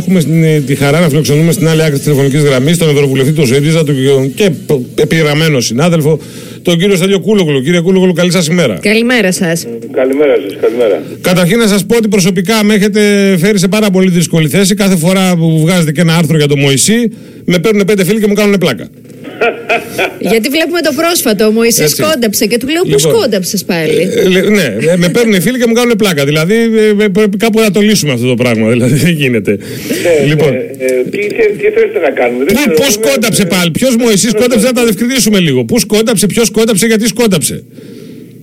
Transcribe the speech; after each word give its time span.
Έχουμε 0.00 0.22
την, 0.22 0.66
τη 0.66 0.74
χαρά 0.74 1.00
να 1.00 1.08
φιλοξενούμε 1.08 1.52
στην 1.52 1.68
άλλη 1.68 1.82
άκρη 1.82 1.94
της 1.94 2.02
τηλεφωνικής 2.02 2.42
γραμμής 2.42 2.78
τον 2.78 2.88
Ευρωβουλευτή 2.88 3.32
του 3.32 3.46
ΣΥΡΙΖΑ 3.46 3.84
τον, 3.84 4.34
και 4.34 4.50
επιγραμμένο 4.94 5.60
συνάδελφο, 5.60 6.18
τον 6.62 6.78
κύριο 6.78 6.96
Στέλιο 6.96 7.20
Κούλογλου. 7.20 7.62
Κύριε 7.62 7.80
Κούλογλου, 7.80 8.12
καλή 8.12 8.32
σας 8.32 8.46
ημέρα. 8.46 8.78
Καλημέρα 8.82 9.32
σας. 9.32 9.66
Καλημέρα 9.92 10.34
σας, 10.46 10.56
καλημέρα. 10.60 11.02
Καταρχήν 11.20 11.58
να 11.58 11.66
σας 11.66 11.86
πω 11.86 11.96
ότι 11.96 12.08
προσωπικά 12.08 12.64
με 12.64 12.74
έχετε 12.74 13.00
φέρει 13.38 13.58
σε 13.58 13.68
πάρα 13.68 13.90
πολύ 13.90 14.10
δύσκολη 14.10 14.48
θέση. 14.48 14.74
Κάθε 14.74 14.96
φορά 14.96 15.36
που 15.36 15.60
βγάζετε 15.60 15.92
και 15.92 16.00
ένα 16.00 16.16
άρθρο 16.16 16.36
για 16.36 16.48
τον 16.48 16.58
Μωυσή, 16.58 17.12
με 17.44 17.58
παίρνουν 17.58 17.84
πέντε 17.84 18.04
φίλοι 18.04 18.20
και 18.20 18.26
μου 18.26 18.34
κάνουν 18.34 18.58
πλάκα. 18.58 18.88
Γιατί 20.32 20.48
βλέπουμε 20.48 20.80
το 20.80 20.92
πρόσφατο. 21.00 21.46
Ο 21.46 21.50
Μωυσή 21.50 21.84
κόνταψε 22.02 22.46
και 22.46 22.58
του 22.58 22.68
λέω 22.68 22.82
λοιπόν, 22.84 23.12
πώ 23.12 23.18
κόνταψες 23.18 23.64
πάλι; 23.64 24.00
Ε, 24.00 24.38
ε, 24.38 24.50
ναι, 24.58 24.66
ε, 24.92 24.96
με 24.96 25.08
παίρνουν 25.08 25.34
οι 25.34 25.40
φίλοι 25.40 25.58
και 25.58 25.66
μου 25.66 25.72
κάνουν 25.72 25.96
πλάκα. 25.96 26.24
Δηλαδή 26.24 26.54
ε, 27.00 27.08
πρέπει 27.08 27.36
κάπου 27.36 27.60
να 27.60 27.70
το 27.70 27.80
λύσουμε 27.80 28.12
αυτό 28.12 28.26
το 28.28 28.34
πράγμα. 28.34 28.68
Δηλαδή 28.74 28.94
δεν 28.94 29.12
γίνεται. 29.12 29.58
Ναι, 30.04 30.26
λοιπόν. 30.26 30.54
Ε, 30.54 30.86
τι, 31.10 31.18
τι 31.58 31.66
θέλετε 31.76 31.98
να 32.02 32.10
κάνουμε. 32.10 32.44
Πώς 32.76 32.98
κόνταψε 32.98 33.44
πάλι. 33.44 33.70
Ποιος 33.70 33.96
Μωυσή 33.96 34.28
κόνταψε 34.32 34.66
να 34.66 34.72
τα 34.72 34.82
διευκρινίσουμε 34.82 35.38
λίγο. 35.38 35.64
Πούς 35.64 35.80
σκόνταψε, 35.80 36.26
ποιος 36.26 36.46
σκόνταψε, 36.46 36.86
γιατί 36.86 37.06
σκόνταψε. 37.06 37.64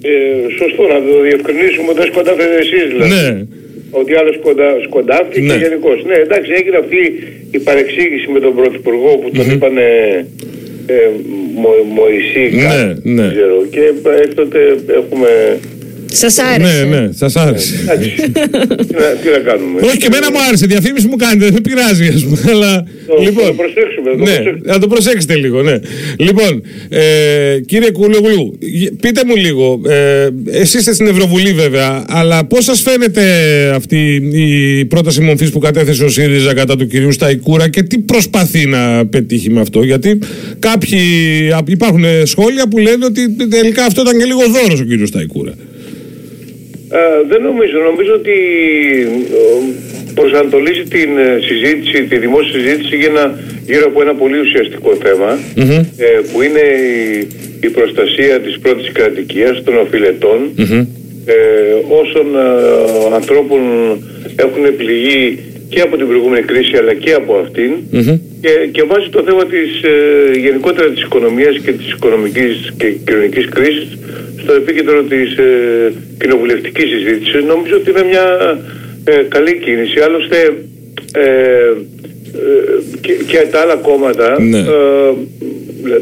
Ε, 0.02 0.12
σωστό 0.60 0.84
να 0.94 1.00
το 1.06 1.22
διευκρινίσουμε 1.22 1.88
ότι 1.90 2.00
δεν 2.00 2.10
σκόνταψε 2.12 2.48
εσείς 2.64 2.86
δηλαδή. 2.92 3.10
Ναι. 3.14 3.46
Ότι 3.92 4.12
άλλος 4.20 4.36
σκοντάφτηκε 4.88 5.52
ναι. 5.52 5.56
γενικώς. 5.64 5.98
Ναι, 6.06 6.14
εντάξει, 6.14 6.52
έγινε 6.60 6.78
αυτή 6.78 7.02
η 7.52 7.60
παρεξήγηση 7.60 8.28
με 8.34 8.40
τον 8.40 8.56
Πρωθυπουργό 8.56 9.12
που 9.22 9.30
τον 9.32 9.46
mm-hmm. 9.46 9.54
είπανε 9.54 9.86
ε, 10.88 11.10
Μωυσή, 11.94 12.56
ναι, 12.56 12.94
ναι. 13.14 13.30
ξέρω. 13.30 13.66
Και 13.70 13.94
έκτοτε 14.24 14.60
έχουμε 14.88 15.60
Σας 16.12 16.38
άρεσε. 16.38 16.86
Ναι, 16.90 16.98
ναι, 17.00 17.10
σας 17.12 17.36
άρεσε. 17.36 17.74
τι, 19.22 19.30
να, 19.30 19.40
κάνουμε; 19.52 19.82
Όχι, 19.82 19.98
και 19.98 20.06
εμένα 20.06 20.32
μου 20.32 20.38
άρεσε. 20.48 20.66
Διαφήμιση 20.66 21.08
μου 21.08 21.16
κάνετε, 21.16 21.50
δεν 21.50 21.62
πειράζει, 21.62 22.08
ας 22.08 22.24
πούμε. 22.24 22.38
Αλλά, 22.52 22.86
το, 23.08 23.16
λοιπόν, 23.22 23.46
το 23.46 23.54
προσέξουμε. 23.54 24.10
Το 24.10 24.18
ναι, 24.18 24.24
προσέξουμε. 24.24 24.60
να 24.64 24.80
το 24.80 24.88
προσέξετε 24.88 25.36
λίγο, 25.36 25.62
ναι. 25.62 25.80
Λοιπόν, 26.18 26.62
ε, 26.90 27.60
κύριε 27.66 27.92
Κουλογλου, 27.92 28.58
πείτε 29.02 29.22
μου 29.26 29.36
λίγο. 29.36 29.82
Ε, 29.88 30.28
Εσείς 30.52 30.74
είστε 30.74 30.94
στην 30.94 31.08
Ευρωβουλή, 31.08 31.54
βέβαια, 31.54 32.06
αλλά 32.08 32.46
πώς 32.46 32.64
σας 32.64 32.82
φαίνεται 32.82 33.24
αυτή 33.76 34.22
η 34.34 34.86
πρόταση 34.86 35.22
μορφή 35.22 35.52
που 35.52 35.60
κατέθεσε 35.60 36.04
ο 36.04 36.10
ΣΥΡΙΖΑ 36.10 36.54
κατά 36.54 36.76
του 36.76 36.88
κυρίου 36.88 37.12
Σταϊκούρα 37.12 37.70
και 37.70 37.84
τι 37.84 38.00
προσπαθεί 38.00 38.66
να 38.66 39.06
πετύχει 39.06 39.50
με 39.50 39.62
αυτό; 39.62 39.84
Γιατί 39.84 40.20
κάποιοι 40.60 41.00
υπάρχουν 41.66 42.04
σχόλια 42.24 42.68
που 42.68 42.78
λένε 42.78 43.06
ότι 43.06 43.30
τελικά 43.50 43.86
αυτό 43.86 44.02
ήταν 44.02 44.18
και 44.18 44.26
λίγο 44.26 44.42
δώρος 44.50 44.80
ο 44.80 44.84
κύριος 44.84 45.10
Σταϊκούρα. 45.10 45.54
Ε, 46.92 47.00
δεν 47.28 47.42
νομίζω. 47.42 47.78
Νομίζω 47.92 48.14
ότι 48.14 48.36
προσανατολίζει 50.14 50.84
την 50.84 51.18
ε, 51.18 51.40
συζήτηση, 51.48 52.04
τη 52.04 52.18
δημόσια 52.18 52.60
συζήτηση 52.60 52.96
γύρω 53.66 53.86
από 53.86 54.02
ένα 54.02 54.14
πολύ 54.16 54.40
ουσιαστικό 54.40 54.92
ε, 54.92 56.06
που 56.32 56.42
είναι 56.42 56.66
η, 57.60 57.70
προστασία 57.70 58.40
της 58.40 58.60
πρώτης 58.60 58.92
κρατικίας 58.92 59.64
των 59.64 59.78
οφειλετών 59.78 60.40
όσων 62.02 62.28
ανθρώπων 63.14 63.62
έχουν 64.36 64.76
πληγεί 64.78 65.40
και 65.70 65.82
από 65.82 65.98
την 65.98 66.08
προηγούμενη 66.08 66.46
κρίση 66.46 66.78
αλλά 66.78 66.94
και 66.94 67.14
από 67.14 67.34
αυτην 67.44 67.72
και, 68.42 68.54
και 68.72 68.84
βάζει 68.84 69.10
το 69.10 69.24
θέμα 69.26 69.46
της 69.46 69.70
γενικότερα 70.42 70.90
της 70.90 71.02
οικονομίας 71.04 71.58
και 71.58 71.72
της 71.72 71.92
οικονομικής 71.92 72.74
και 72.78 72.88
κοινωνικής 73.06 73.46
κρίσης 73.46 73.98
στο 74.48 74.56
επίκεντρο 74.56 75.04
της 75.04 75.38
ε, 75.38 75.94
κοινοβουλευτικής 76.20 76.90
συζήτησης 76.90 77.44
νομίζω 77.44 77.76
ότι 77.76 77.90
είναι 77.90 78.04
μια 78.04 78.26
ε, 79.04 79.22
καλή 79.28 79.60
κίνηση. 79.64 80.00
Άλλωστε 80.00 80.38
ε, 81.14 81.22
ε 81.22 81.74
και, 83.02 83.14
και, 83.28 83.48
τα 83.52 83.60
άλλα 83.62 83.76
κόμματα 83.76 84.42
ναι. 84.42 84.58
ε, 84.58 84.64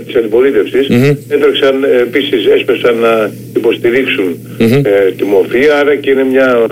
της 0.05 0.15
αντιπολίτευσης 0.15 0.87
mm-hmm. 0.89 1.17
έτρεξαν 1.29 1.83
επίσης 1.83 2.45
έσπεσαν 2.45 2.95
να 2.95 3.31
υποστηρίξουν 3.55 4.37
ε, 4.57 5.11
τη 5.17 5.23
μορφή 5.23 5.69
άρα 5.79 5.95
και 5.95 6.09
είναι 6.09 6.23
μια 6.23 6.65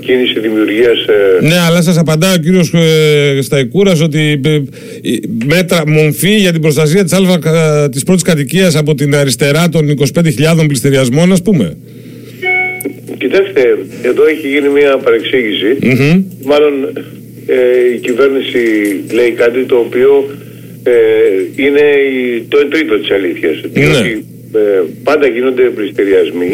κίνηση 0.00 0.40
δημιουργίας. 0.40 0.98
Ε, 1.06 1.46
ναι, 1.46 1.58
αλλά 1.66 1.82
σας 1.82 1.98
απαντά 1.98 2.32
ο 2.32 2.36
κύριος 2.36 2.72
ε, 2.74 3.42
Σταϊκούρας 3.42 4.00
ότι 4.00 4.40
ε, 4.44 4.58
μέτρα 5.46 5.82
μομφή 5.86 6.36
για 6.36 6.52
την 6.52 6.60
προστασία 6.60 7.04
της 7.04 7.14
της 7.90 8.02
πρώτης 8.02 8.22
κατοικίας 8.22 8.76
από 8.76 8.94
την 8.94 9.14
αριστερά 9.14 9.68
των 9.68 9.94
25.000 10.14 10.66
πληστηριασμών, 10.66 11.32
ας 11.32 11.42
πούμε. 11.42 11.76
Κοιτάξτε, 13.18 13.78
εδώ 14.02 14.26
έχει 14.26 14.48
γίνει 14.48 14.68
μια 14.68 14.96
παρεξήγηση. 14.96 15.76
Μάλλον 16.44 16.72
η 17.94 17.98
κυβέρνηση 17.98 18.60
λέει 19.12 19.30
κάτι 19.30 19.64
το 19.64 19.76
οποίο 19.76 20.30
είναι 21.56 21.82
το 22.48 22.66
τρίτο 22.66 22.98
της 22.98 23.10
αλήθειας. 23.10 23.60
Ναι. 23.72 23.80
Διότι 23.80 24.24
πάντα 25.02 25.26
γίνονται 25.26 25.62
πληστηριασμοί. 25.62 26.50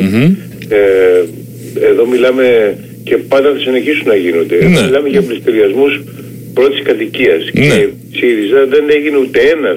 εδώ 1.91 2.07
μιλάμε 2.07 2.77
και 3.05 3.17
πάντα 3.17 3.49
θα 3.53 3.59
συνεχίσουν 3.59 4.07
να 4.07 4.17
γίνονται. 4.17 4.57
Ναι. 4.57 4.83
Μιλάμε 4.83 5.09
για 5.09 5.23
πληστηριασμού 5.23 5.87
πρώτη 6.55 6.81
κατοικία. 6.83 7.37
Ναι. 7.53 7.67
Και 7.67 7.89
ΣΥΡΙΖΑ 8.17 8.67
δεν 8.75 8.85
έγινε 8.97 9.17
ούτε 9.17 9.41
ένα 9.55 9.73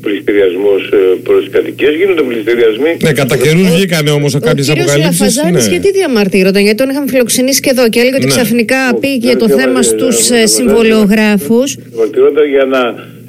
πληστηριασμό 0.00 0.74
ε, 0.92 0.96
πρώτη 1.22 1.48
κατοικία. 1.56 1.90
Γίνονται 1.90 2.22
πληστηριασμοί. 2.22 2.96
Ναι, 3.02 3.12
κατά 3.12 3.36
καιρού 3.36 3.62
βγήκανε 3.74 4.10
όμω 4.10 4.28
κάποιε 4.46 4.64
αποκαλύψει. 4.72 5.24
Ο 5.24 5.50
κ. 5.50 5.52
Ναι. 5.52 5.64
γιατί 5.74 5.90
διαμαρτύρονταν, 5.92 6.62
γιατί 6.62 6.76
τον 6.82 6.88
είχαμε 6.90 7.08
φιλοξενήσει 7.08 7.60
και 7.60 7.70
εδώ 7.70 7.88
και 7.88 8.00
έλεγε 8.00 8.16
ότι 8.16 8.26
ναι. 8.26 8.30
ξαφνικά 8.36 8.80
ναι. 8.92 8.98
πήγε 8.98 9.36
το 9.36 9.48
θέμα 9.48 9.82
στου 9.82 10.08
ε, 10.34 10.46
συμβολιογράφου. 10.46 11.62
Διαμαρτύρονταν 11.90 12.46
για 12.48 12.64
να 12.64 12.82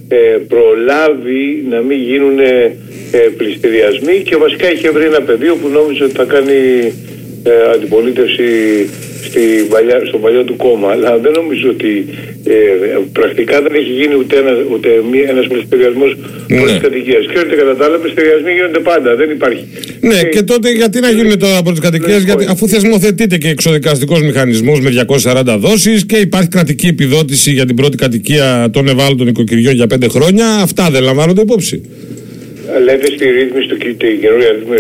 ε, 0.08 0.38
προλάβει 0.54 1.66
να 1.70 1.80
μην 1.82 2.00
γίνουν 2.10 2.40
ε, 2.40 3.18
πληστηριασμοί 3.38 4.22
και 4.28 4.36
βασικά 4.36 4.72
είχε 4.72 4.90
βρει 4.92 5.04
ένα 5.04 5.22
πεδίο 5.22 5.56
που 5.56 5.68
νόμιζε 5.68 6.04
ότι 6.04 6.14
θα 6.14 6.24
κάνει 6.24 6.60
ε, 7.44 7.72
αντιπολίτευση 7.76 8.50
στη 9.28 9.44
παλιά, 9.70 9.98
στο 10.10 10.18
παλιό 10.18 10.44
του 10.44 10.56
κόμμα. 10.56 10.88
Αλλά 10.92 11.18
δεν 11.24 11.32
νομίζω 11.42 11.68
ότι 11.70 11.92
ε, 12.44 12.56
πρακτικά 13.14 13.62
δεν 13.62 13.74
έχει 13.80 13.92
γίνει 14.00 14.16
ούτε, 14.22 14.36
ένας, 14.44 14.58
ούτε 14.74 14.90
ένας 15.34 15.48
πληστηριασμός 15.48 16.18
ναι. 16.48 16.58
πρώτης 16.58 16.78
κατοικίας. 16.86 17.24
Και 17.32 17.40
ότι 17.40 17.56
κατά 17.56 17.76
τα 17.76 17.86
άλλα 17.86 17.98
πληστηριασμοί 17.98 18.52
γίνονται 18.58 18.80
πάντα. 18.80 19.16
Δεν 19.16 19.30
υπάρχει. 19.30 19.64
Ναι, 20.02 20.20
και, 20.20 20.28
και 20.36 20.42
τότε 20.42 20.72
γιατί 20.72 21.00
να 21.00 21.10
γίνουν 21.10 21.40
τώρα 21.40 21.62
πρώτης 21.62 21.80
κατοικίας, 21.80 22.22
γιατί, 22.24 22.46
αφού 22.50 22.68
θεσμοθετείται 22.68 23.38
και 23.38 23.50
εξοδικαστικός 23.50 24.22
μηχανισμός 24.22 24.80
με 24.80 24.90
240 24.90 25.56
δόσεις 25.60 26.06
και 26.06 26.18
υπάρχει 26.18 26.48
κρατική 26.48 26.88
επιδότηση 26.88 27.52
για 27.52 27.66
την 27.66 27.76
πρώτη 27.76 27.98
κατοικία 27.98 28.70
των 28.74 28.88
ευάλωτων 28.88 29.28
οικοκυριών 29.28 29.74
για 29.74 29.86
5 29.86 30.08
χρόνια, 30.10 30.48
αυτά 30.48 30.90
δεν 30.92 31.04
λαμβάνονται 31.04 31.42
υπόψη. 31.42 31.82
Λέτε 32.84 33.06
στη 33.06 33.26
ρύθμιση 33.30 33.68
του, 33.68 33.78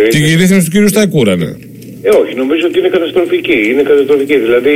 την 0.09 0.39
ρύθμιση 0.39 0.69
του 0.69 0.83
κ. 0.83 0.87
Σταϊκούρα, 0.87 1.35
ναι. 1.35 1.51
Ε, 2.01 2.09
όχι, 2.09 2.35
νομίζω 2.35 2.67
ότι 2.67 2.79
είναι 2.79 2.87
καταστροφική. 2.89 3.59
Είναι 3.69 3.81
καταστροφική. 3.81 4.37
Δηλαδή 4.37 4.75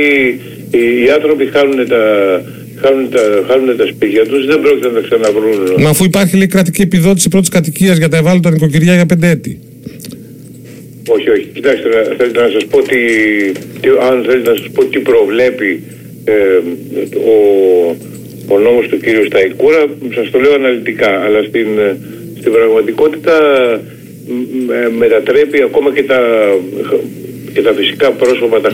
οι 0.70 1.10
άνθρωποι 1.14 1.46
χάνουν 1.46 1.88
τα, 1.88 2.02
χάνουν 2.80 3.10
τα, 3.10 3.44
χάνουν 3.48 3.76
τα 3.76 3.86
σπίτια 3.86 4.26
τους, 4.26 4.46
δεν 4.46 4.60
πρόκειται 4.60 4.86
να 4.86 4.92
τα 4.92 5.00
ξαναβρούν. 5.00 5.58
Μα 5.78 5.88
αφού 5.88 6.04
υπάρχει 6.04 6.36
λέει, 6.36 6.46
κρατική 6.46 6.82
επιδότηση 6.82 7.28
πρώτης 7.28 7.48
κατοικίας 7.48 7.96
για 7.98 8.08
τα 8.08 8.16
ευάλωτα 8.16 8.50
νοικοκυριά 8.50 8.94
για 8.94 9.06
πέντε 9.06 9.28
έτη. 9.28 9.60
Όχι, 11.08 11.30
όχι. 11.30 11.46
Κοιτάξτε, 11.54 11.88
θέλετε 12.18 12.40
να 12.40 12.48
σας 12.48 12.64
πω 12.64 12.82
τι, 12.82 13.00
τι, 13.80 13.88
αν 14.10 14.24
θέλετε 14.28 14.50
να 14.50 14.56
σας 14.56 14.68
πω 14.74 14.84
τι 14.84 14.98
προβλέπει 14.98 15.82
ε, 16.24 16.32
ο, 17.34 17.36
ο 18.54 18.58
νόμος 18.58 18.86
του 18.88 18.98
κύριου 18.98 19.24
Σταϊκούρα, 19.24 19.86
σας 20.14 20.30
το 20.30 20.38
λέω 20.38 20.54
αναλυτικά, 20.54 21.20
αλλά 21.24 21.42
στην, 21.42 21.68
στην 22.38 22.52
πραγματικότητα 22.52 23.36
μετατρέπει 24.98 25.62
ακόμα 25.62 25.92
και 25.94 26.02
τα, 26.02 26.20
και 27.52 27.62
τα 27.62 27.72
φυσικά 27.72 28.10
πρόσωπα 28.10 28.60
τα 28.60 28.70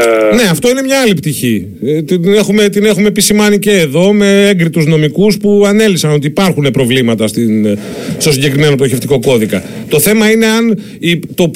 χρεοκοπη 0.00 0.36
ναι, 0.36 0.42
αυτό 0.50 0.70
είναι 0.70 0.82
μια 0.82 1.00
άλλη 1.00 1.14
πτυχή. 1.14 1.66
Ε, 1.84 2.02
την 2.02 2.34
έχουμε, 2.34 2.68
την 2.68 2.84
έχουμε 2.84 3.08
επισημάνει 3.08 3.58
και 3.58 3.70
εδώ 3.70 4.12
με 4.12 4.48
έγκριτους 4.48 4.86
νομικούς 4.86 5.36
που 5.36 5.64
ανέλησαν 5.66 6.12
ότι 6.12 6.26
υπάρχουν 6.26 6.70
προβλήματα 6.70 7.26
στην, 7.26 7.78
στο 8.18 8.32
συγκεκριμένο 8.32 8.74
πτωχευτικό 8.74 9.20
κώδικα. 9.20 9.62
Το 9.88 10.00
θέμα 10.00 10.30
είναι 10.30 10.46
αν 10.46 10.78
η, 10.98 11.20
το, 11.34 11.50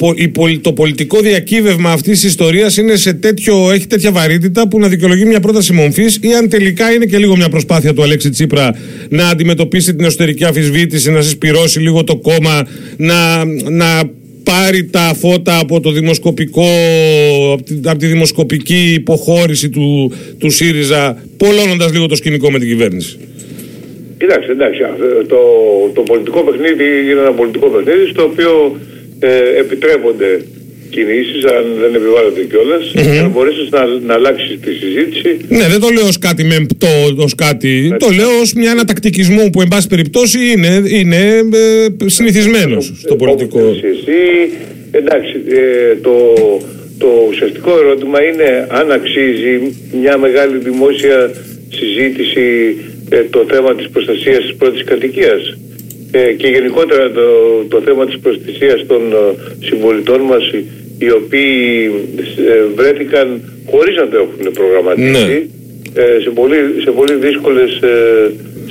το 0.61 0.73
πολιτικό 0.73 1.19
διακύβευμα 1.19 1.91
αυτής 1.91 2.19
της 2.19 2.29
ιστορίας 2.29 2.77
είναι 2.77 2.95
σε 2.95 3.13
τέτοιο, 3.13 3.71
έχει 3.71 3.87
τέτοια 3.87 4.11
βαρύτητα 4.11 4.67
που 4.67 4.79
να 4.79 4.87
δικαιολογεί 4.87 5.25
μια 5.25 5.39
πρόταση 5.39 5.73
μομφής 5.73 6.19
ή 6.21 6.33
αν 6.33 6.49
τελικά 6.49 6.91
είναι 6.91 7.05
και 7.05 7.17
λίγο 7.17 7.35
μια 7.35 7.49
προσπάθεια 7.49 7.93
του 7.93 8.03
Αλέξη 8.03 8.29
Τσίπρα 8.29 8.75
να 9.09 9.27
αντιμετωπίσει 9.27 9.95
την 9.95 10.05
εσωτερική 10.05 10.45
αφισβήτηση, 10.45 11.11
να 11.11 11.21
συσπυρώσει 11.21 11.79
λίγο 11.79 12.03
το 12.03 12.15
κόμμα, 12.15 12.67
να, 12.97 13.45
να 13.69 14.17
πάρει 14.43 14.85
τα 14.85 15.13
φώτα 15.19 15.59
από 15.59 15.79
το 15.79 15.91
δημοσκοπικό, 15.91 16.67
από 17.83 17.99
τη, 17.99 18.05
δημοσκοπική 18.05 18.93
υποχώρηση 18.93 19.69
του, 19.69 20.11
του 20.37 20.49
ΣΥΡΙΖΑ, 20.49 21.23
πολλώνοντας 21.37 21.91
λίγο 21.91 22.05
το 22.05 22.15
σκηνικό 22.15 22.51
με 22.51 22.59
την 22.59 22.67
κυβέρνηση. 22.67 23.19
Κοιτάξτε, 24.17 24.51
εντάξει, 24.51 24.79
το, 25.27 25.37
το 25.93 26.01
πολιτικό 26.01 26.41
παιχνίδι 26.41 26.83
είναι 27.11 27.19
ένα 27.19 27.31
πολιτικό 27.31 27.67
παιχνίδι 27.67 28.09
στο 28.09 28.23
οποίο 28.23 28.79
ε, 29.19 29.59
επιτρέπονται 29.59 30.41
κινήσεις, 30.89 31.43
αν 31.43 31.65
δεν 31.81 31.95
επιβάλλονται 31.95 32.43
κιόλας, 32.51 32.83
mm-hmm. 32.91 33.11
για 33.11 33.21
να 33.21 33.27
μπορέσεις 33.27 33.69
να, 33.69 33.85
να 34.07 34.13
αλλάξεις 34.13 34.59
τη 34.63 34.71
συζήτηση. 34.73 35.29
Ναι, 35.49 35.67
δεν 35.67 35.79
το 35.79 35.89
λέω 35.89 36.07
ως 36.07 36.19
κάτι 36.19 36.43
μεμπτό, 36.43 36.95
ως 37.17 37.35
κάτι, 37.35 37.87
ναι. 37.89 37.97
το 37.97 38.09
λέω 38.09 38.31
ως 38.41 38.53
μια 38.53 38.71
ανατακτικισμό 38.71 39.49
που 39.51 39.61
εν 39.61 39.67
πάση 39.67 39.87
περιπτώσει 39.87 40.39
είναι, 40.53 40.81
είναι 40.99 41.21
ε, 41.53 42.09
συνηθισμένος 42.09 42.93
στο 43.03 43.15
πολιτικό. 43.15 43.59
Εσύ, 43.93 44.19
εντάξει, 44.91 45.33
ε, 45.47 45.95
το, 46.01 46.35
το 46.97 47.07
ουσιαστικό 47.29 47.71
ερώτημα 47.83 48.23
είναι 48.23 48.67
αν 48.69 48.91
αξίζει 48.91 49.53
μια 50.01 50.17
μεγάλη 50.17 50.57
δημόσια 50.57 51.31
συζήτηση 51.69 52.75
ε, 53.09 53.23
το 53.29 53.45
θέμα 53.51 53.75
της 53.75 53.89
προστασίας 53.89 54.41
της 54.45 54.55
πρώτης 54.55 54.83
κατοικίας 54.83 55.57
ε, 56.11 56.33
και 56.33 56.47
γενικότερα 56.47 57.11
το, 57.11 57.27
το 57.67 57.81
θέμα 57.81 58.05
της 58.05 58.19
προστασίας 58.19 58.85
των 58.87 59.01
ε, 59.11 59.65
συμπολιτών 59.65 60.21
μας 60.21 60.51
οι 60.99 61.11
οποίοι 61.11 61.91
βρέθηκαν 62.75 63.41
χωρίς 63.69 63.95
να 63.95 64.07
το 64.07 64.17
έχουν 64.17 64.53
προγραμματίσει 64.53 65.49
ναι. 65.93 66.21
σε, 66.23 66.29
πολύ, 66.29 66.57
σε 66.83 66.91
πολύ 66.91 67.13
δύσκολες 67.13 67.79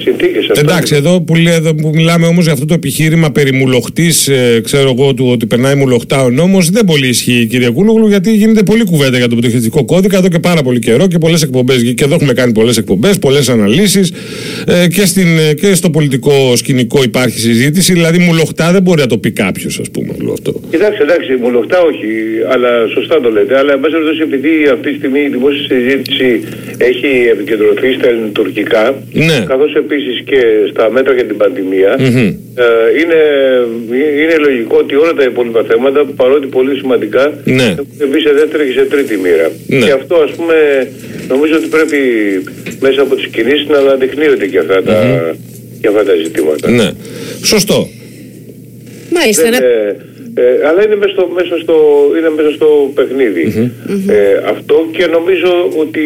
συνθήκες. 0.03 0.49
Εντάξει, 0.49 0.95
εδώ 0.95 1.21
που, 1.21 1.35
λέει, 1.35 1.55
εδώ 1.55 1.75
που 1.75 1.91
μιλάμε 1.95 2.27
όμως 2.27 2.45
για 2.45 2.53
αυτό 2.53 2.65
το 2.65 2.75
επιχείρημα 2.75 3.31
περί 3.31 3.53
μουλοχτής, 3.53 4.29
ε, 4.29 4.61
ξέρω 4.65 4.95
εγώ, 4.99 5.15
του 5.15 5.29
ότι 5.33 5.47
περνάει 5.47 5.75
μουλοχτά 5.75 6.23
ο 6.23 6.31
νόμος, 6.31 6.71
δεν 6.71 6.85
πολύ 6.85 7.09
ισχύει, 7.09 7.47
κύριε 7.51 7.71
Κούλογλου, 7.71 8.09
γιατί 8.09 8.35
γίνεται 8.35 8.63
πολύ 8.63 8.85
κουβέντα 8.85 9.17
για 9.19 9.29
τον 9.29 9.39
πτωχευτικό 9.39 9.85
κώδικα 9.85 10.17
εδώ 10.17 10.29
και 10.29 10.39
πάρα 10.39 10.63
πολύ 10.63 10.79
καιρό 10.79 11.07
και 11.07 11.19
πολλές 11.19 11.43
εκπομπές. 11.43 11.83
Και 11.83 12.05
εδώ 12.05 12.15
έχουμε 12.15 12.33
κάνει 12.33 12.53
πολλές 12.53 12.77
εκπομπές, 12.77 13.19
πολλές 13.19 13.49
αναλύσεις 13.49 14.13
ε, 14.67 14.87
και, 14.89 15.03
ε, 15.49 15.55
και 15.55 15.75
στο 15.75 15.91
πολιτικό 15.91 16.57
σκηνικό 16.57 17.03
υπάρχει 17.03 17.39
συζήτηση. 17.39 17.93
Δηλαδή, 17.93 18.19
μουλοχτά 18.19 18.73
δεν 18.73 18.83
μπορεί 18.83 19.01
να 19.01 19.07
το 19.07 19.19
πει 19.19 19.31
κάποιος, 19.31 19.79
ας 19.79 19.91
πούμε. 19.91 20.15
Αυτό. 20.33 20.61
Κοιτάξτε, 20.71 21.03
εντάξει, 21.03 21.37
μουλοχτά 21.43 21.81
όχι, 21.81 22.09
αλλά 22.53 22.69
σωστά 22.95 23.21
το 23.21 23.31
λέτε. 23.31 23.59
Αλλά, 23.59 23.73
εν 23.73 23.81
πάση 23.81 23.97
επειδή 24.23 24.53
αυτή 24.73 24.91
τη 24.91 24.97
στιγμή 24.97 25.21
η 25.21 25.29
δημόσια 25.29 25.65
συζήτηση 25.73 26.29
έχει 26.79 27.11
επικεντρωθεί 27.33 27.93
στα 27.93 28.09
ελληνοτουρκικά, 28.09 29.03
ναι. 29.13 29.45
καθώς 29.47 29.75
επίσης 29.89 30.17
και 30.31 30.41
στα 30.71 30.85
μέτρα 30.91 31.13
για 31.15 31.25
την 31.25 31.37
πανδημια 31.37 31.93
ε, 32.63 32.65
είναι, 33.01 33.21
είναι 34.23 34.37
λογικό 34.47 34.77
ότι 34.85 34.95
όλα 34.95 35.15
τα 35.15 35.25
υπόλοιπα 35.25 35.63
θέματα, 35.71 36.01
παρότι 36.17 36.47
πολύ 36.47 36.75
σημαντικά, 36.77 37.25
ναι. 37.45 37.63
έχουν 37.63 38.09
μπει 38.11 38.21
σε 38.21 38.33
δεύτερη 38.41 38.63
και 38.67 38.79
σε 38.79 38.85
τρίτη 38.85 39.17
μοίρα. 39.17 39.49
Ναι. 39.67 39.79
Και 39.85 39.93
αυτό 39.93 40.15
ας 40.17 40.31
πούμε 40.37 40.57
νομίζω 41.29 41.55
ότι 41.61 41.69
πρέπει 41.77 41.99
μέσα 42.81 43.03
από 43.03 43.15
τις 43.15 43.27
κινήσεις 43.27 43.67
να 43.69 43.79
αναδεικνύονται 43.79 44.47
και 44.47 44.59
αυτά, 44.59 44.83
τα, 44.83 44.97
και 45.81 45.89
αυτά 45.89 46.05
τα 46.05 46.15
ζητήματα. 46.23 46.71
Ναι. 46.71 46.89
Σωστό. 47.43 47.89
Μάλιστα. 49.11 49.47
Ε, 49.47 49.97
ε, 50.35 50.67
αλλά 50.69 50.85
είναι 50.85 50.97
μέσα 50.97 51.13
στο, 51.13 51.29
μέσα 51.35 51.55
στο, 51.63 51.77
είναι 52.19 52.31
μέσα 52.37 52.51
στο 52.55 52.91
παιχνιδι 52.95 53.73
Ε, 54.07 54.51
αυτό 54.55 54.89
και 54.93 55.07
νομίζω 55.07 55.53
ότι 55.77 56.03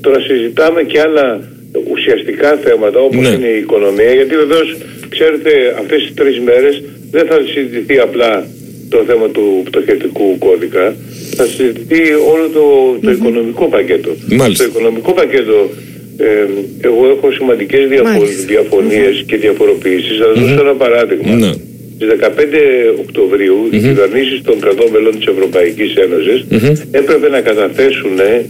τώρα 0.00 0.20
συζητάμε 0.20 0.82
και 0.82 1.00
άλλα 1.00 1.40
ουσιαστικά 1.92 2.56
θέματα 2.64 3.00
όπως 3.00 3.22
ναι. 3.22 3.28
είναι 3.28 3.46
η 3.46 3.58
οικονομία 3.58 4.12
γιατί 4.12 4.34
βεβαίως 4.36 4.76
ξέρετε 5.08 5.50
αυτές 5.78 6.02
τις 6.02 6.14
τρεις 6.14 6.40
μέρες 6.40 6.82
δεν 7.10 7.26
θα 7.26 7.38
συζητηθεί 7.52 7.98
απλά 7.98 8.46
το 8.88 9.04
θέμα 9.06 9.28
του 9.28 9.62
πτωχευτικού 9.64 10.38
κώδικα 10.38 10.96
θα 11.36 11.44
συζητηθεί 11.44 12.02
όλο 12.32 12.48
το, 12.48 12.64
το 13.02 13.10
οικονομικό 13.10 13.64
πακέτο. 13.66 14.10
Μάλιστα. 14.30 14.64
Το 14.64 14.70
οικονομικό 14.70 15.12
πακέτο 15.12 15.70
ε, 16.16 16.46
εγώ 16.80 17.06
έχω 17.14 17.30
σημαντικές 17.30 17.88
διαφο 17.88 18.24
διαφωνίες 18.46 19.24
και 19.26 19.36
διαφοροποιήσεις. 19.36 20.18
Θα 20.18 20.26
δώσω 20.32 20.60
ένα 20.60 20.74
παράδειγμα. 20.74 21.34
Ναι. 21.34 21.52
Στις 21.94 22.08
15 22.20 23.00
Οκτωβρίου 23.04 23.58
mm-hmm. 23.64 23.74
οι 23.74 23.78
κυβερνήσεις 23.78 24.42
των 24.42 24.60
κρατών 24.60 24.90
μελών 24.90 25.18
της 25.18 25.26
Ευρωπαϊκής 25.26 25.94
Ένωσης 25.94 26.44
έπρεπε 26.90 27.28
να 27.28 27.40
καταθέσουν 27.40 28.18
ε, 28.18 28.44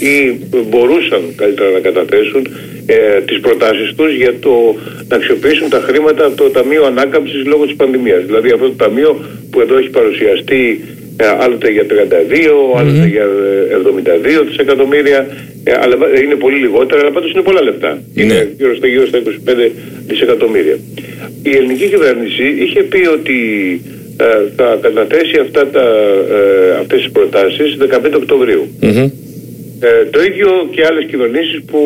ή 0.00 0.38
μπορούσαν 0.68 1.22
καλύτερα 1.36 1.70
να 1.70 1.78
καταθέσουν 1.78 2.46
ε, 2.86 3.20
τις 3.20 3.40
προτάσεις 3.40 3.94
τους 3.96 4.14
για 4.14 4.34
το 4.40 4.74
να 5.08 5.16
αξιοποιήσουν 5.16 5.68
τα 5.68 5.80
χρήματα 5.86 6.24
από 6.24 6.36
το 6.36 6.50
Ταμείο 6.50 6.84
Ανάκαμψης 6.84 7.44
λόγω 7.44 7.64
της 7.64 7.76
πανδημίας. 7.76 8.24
Δηλαδή 8.24 8.50
αυτό 8.50 8.66
το 8.66 8.74
ταμείο 8.84 9.24
που 9.50 9.60
εδώ 9.60 9.76
έχει 9.76 9.88
παρουσιαστεί 9.88 10.84
ε, 11.16 11.26
άλλοτε 11.40 11.70
για 11.70 11.86
32, 11.88 11.92
mm-hmm. 11.92 12.78
άλλοτε 12.78 13.06
για 13.06 13.26
72 14.12 14.24
ε, 14.24 14.42
δισεκατομμύρια, 14.48 15.26
ε, 15.64 15.72
αλλά 15.82 15.96
είναι 16.24 16.34
πολύ 16.34 16.58
λιγότερα, 16.58 17.00
αλλά 17.00 17.10
πάντως 17.10 17.30
είναι 17.32 17.42
πολλά 17.42 17.62
λεφτά. 17.62 17.98
Mm-hmm. 17.98 18.20
Είναι 18.20 18.52
γύρω 18.56 18.74
στα, 18.76 18.86
γύρω 18.86 19.06
στα 19.06 19.18
25 19.18 19.70
δισεκατομμύρια. 20.06 20.78
Η 21.42 21.50
ελληνική 21.56 21.88
κυβέρνηση 21.88 22.44
είχε 22.58 22.82
πει 22.82 23.06
ότι 23.06 23.38
ε, 24.16 24.24
θα 24.56 24.78
καταθέσει 24.80 25.38
αυτά 25.40 25.66
τα, 25.66 25.86
ε, 26.30 26.70
αυτές 26.80 27.02
τις 27.02 27.10
προτάσεις 27.10 27.76
15 27.80 28.12
Οκτωβρίου. 28.16 28.68
Mm-hmm. 28.82 29.10
Ε, 29.80 30.04
το 30.10 30.22
ίδιο 30.22 30.48
και 30.70 30.84
άλλες 30.84 31.04
κυβερνήσεις 31.10 31.62
που. 31.66 31.80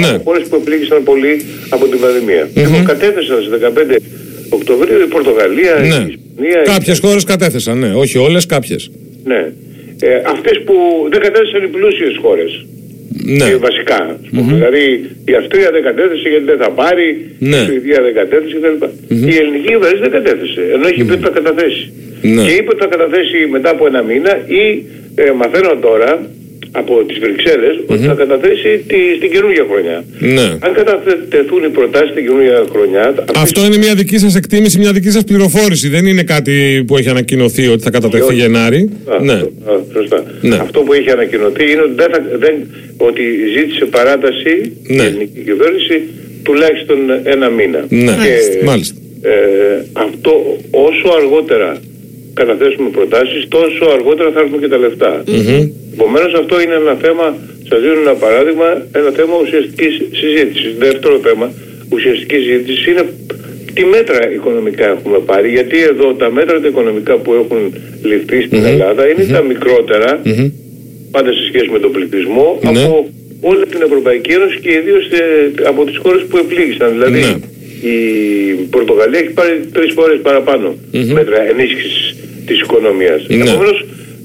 Ναι. 0.00 0.20
χώρε 0.24 0.40
που 0.40 0.56
επλήγησαν 0.56 1.02
πολύ 1.02 1.44
από 1.68 1.86
την 1.86 2.00
πανδημία. 2.00 2.44
Mm-hmm. 2.46 2.62
Λοιπόν, 2.62 2.84
κατέθεσαν 2.84 3.42
στις 3.42 3.52
15 3.92 3.96
Οκτωβρίου 4.48 5.00
η 5.06 5.08
Πορτογαλία, 5.16 5.74
ναι. 5.74 5.86
η 5.86 6.16
Ισπανία. 6.16 6.60
Κάποιες 6.74 6.98
η... 6.98 7.00
χώρες 7.00 7.24
κατέθεσαν, 7.24 7.78
ναι. 7.78 7.90
Όχι 7.94 8.18
όλες, 8.18 8.46
κάποιες. 8.46 8.90
Ναι. 9.24 9.52
Ε, 10.00 10.22
Αυτές 10.34 10.56
που 10.64 10.74
δεν 11.12 11.20
κατέθεσαν 11.20 11.62
οι 11.64 11.68
πλούσιες 11.76 12.16
χώρες. 12.22 12.64
Ναι. 13.24 13.44
Και 13.48 13.56
βασικά. 13.56 14.00
Mm-hmm. 14.20 14.52
Δηλαδή 14.54 14.84
η 15.24 15.34
Αυστρία 15.40 15.70
δεν 15.70 15.82
κατέθεσε 15.82 16.28
γιατί 16.28 16.44
δεν 16.44 16.58
θα 16.58 16.70
πάρει, 16.70 17.08
ναι. 17.38 17.56
η 17.56 17.64
Σουηδία 17.64 18.00
δεν 18.06 18.14
κατέθεσε 18.14 18.56
κτλ. 18.56 18.76
Mm-hmm. 18.84 19.32
Η 19.32 19.34
ελληνική 19.40 19.68
κυβέρνηση 19.72 20.02
δεν 20.06 20.12
κατέθεσε. 20.18 20.62
Ενώ 20.74 20.84
έχει 20.90 21.04
πει 21.04 21.12
ότι 21.12 21.24
θα 21.28 21.32
καταθέσει. 21.38 21.92
Ναι. 22.22 22.42
Και 22.44 22.52
είπε 22.58 22.68
ότι 22.74 22.80
θα 22.84 22.90
καταθέσει 22.94 23.38
μετά 23.50 23.70
από 23.70 23.86
ένα 23.86 24.02
μήνα 24.02 24.32
ή 24.60 24.64
ε, 25.14 25.32
μαθαίνω 25.40 25.72
τώρα 25.86 26.10
από 26.72 27.04
τις 27.06 27.18
Βρυξέλλες 27.18 27.76
mm-hmm. 27.76 27.92
ότι 27.92 28.02
θα 28.02 28.14
καταθέσει 28.14 28.84
τη, 28.86 28.96
στην 29.16 29.30
καινούργια 29.30 29.66
χρονιά. 29.70 30.04
Ναι. 30.18 30.48
Αν 30.66 30.72
καταθεθούν 30.72 31.64
οι 31.64 31.68
προτάσεις 31.68 32.10
στην 32.10 32.24
καινούργια 32.26 32.64
χρονιά... 32.72 33.14
Αυτό 33.34 33.64
είναι 33.64 33.76
μια 33.76 33.94
δική 33.94 34.18
σας 34.18 34.34
εκτίμηση, 34.34 34.78
μια 34.78 34.92
δική 34.92 35.10
σας 35.10 35.24
πληροφόρηση. 35.24 35.88
Δεν 35.88 36.06
είναι 36.06 36.22
κάτι 36.22 36.84
που 36.86 36.96
έχει 36.96 37.08
ανακοινωθεί 37.08 37.68
ότι 37.68 37.82
θα 37.82 37.90
κατατεθεί 37.90 38.34
Γενάρη. 38.34 38.88
Α, 39.06 39.22
ναι. 39.22 39.32
Α, 39.32 39.72
σωστά. 39.92 40.24
Ναι. 40.40 40.56
Αυτό 40.56 40.80
που 40.80 40.92
έχει 40.92 41.10
ανακοινωθεί 41.10 41.70
είναι 41.72 41.82
ότι, 41.82 41.94
δεν 41.94 42.10
θα, 42.10 42.22
δεν, 42.38 42.54
ότι 42.96 43.22
ζήτησε 43.56 43.84
παράταση 43.84 44.72
ναι. 44.86 45.02
η 45.02 45.06
ελληνική 45.06 45.40
κυβέρνηση 45.44 46.02
τουλάχιστον 46.42 46.98
ένα 47.22 47.48
μήνα. 47.48 47.84
Ναι. 47.88 48.12
Και, 48.12 48.64
Μάλιστα. 48.64 48.94
Ε, 49.22 49.84
αυτό 49.92 50.58
όσο 50.70 51.08
αργότερα 51.16 51.80
καταθέσουμε 52.40 52.88
προτάσεις 52.98 53.42
τόσο 53.56 53.84
αργότερα 53.96 54.30
θα 54.34 54.40
έρθουν 54.44 54.60
και 54.62 54.70
τα 54.74 54.78
λεφτά. 54.84 55.12
Mm-hmm. 55.26 55.62
Επομένως, 55.96 56.32
αυτό 56.42 56.54
είναι 56.62 56.76
ένα 56.84 56.94
θέμα, 57.04 57.26
σας 57.68 57.78
δίνω 57.82 57.98
ένα 58.06 58.14
παράδειγμα, 58.24 58.68
ένα 59.00 59.10
θέμα 59.18 59.34
ουσιαστικής 59.44 59.92
συζήτησης. 60.20 60.70
Δεύτερο 60.86 61.14
θέμα 61.26 61.46
ουσιαστικής 61.94 62.40
συζήτησης 62.46 62.86
είναι 62.86 63.04
τι 63.74 63.84
μέτρα 63.84 64.32
οικονομικά 64.36 64.86
έχουμε 64.94 65.18
πάρει. 65.30 65.48
Γιατί 65.56 65.76
εδώ 65.92 66.06
τα 66.22 66.28
μέτρα 66.38 66.60
τα 66.60 66.68
οικονομικά 66.72 67.14
που 67.22 67.30
έχουν 67.42 67.60
ληφθεί 68.10 68.38
στην 68.46 68.64
Ελλάδα 68.64 69.02
είναι 69.10 69.24
τα 69.36 69.42
μικρότερα, 69.42 70.10
πάντα 71.10 71.30
σε 71.32 71.44
σχέση 71.48 71.68
με 71.74 71.78
τον 71.78 71.92
πληθυσμό, 71.92 72.58
ναι. 72.62 72.68
από 72.68 73.08
όλη 73.40 73.66
την 73.66 73.80
Ευρωπαϊκή 73.82 74.30
Ένωση 74.38 74.56
και 74.60 74.70
ιδίως 74.80 75.04
ε, 75.10 75.50
από 75.72 75.84
τις 75.84 75.96
χώρες 76.02 76.22
που 76.28 76.36
επλήγησαν. 76.36 76.90
Δηλαδή, 76.96 77.20
ναι. 77.20 77.34
η 77.90 77.96
Πορτογαλία 78.70 79.18
έχει 79.18 79.32
πάρει 79.40 79.60
τρεις 79.72 79.92
φορές 79.92 80.18
παραπάνω 80.22 80.74
μέτρα 81.18 81.38
ενίσχυσης 81.52 82.14
της 82.50 82.60
οικονομίας. 82.60 83.20
Ναι 83.28 83.52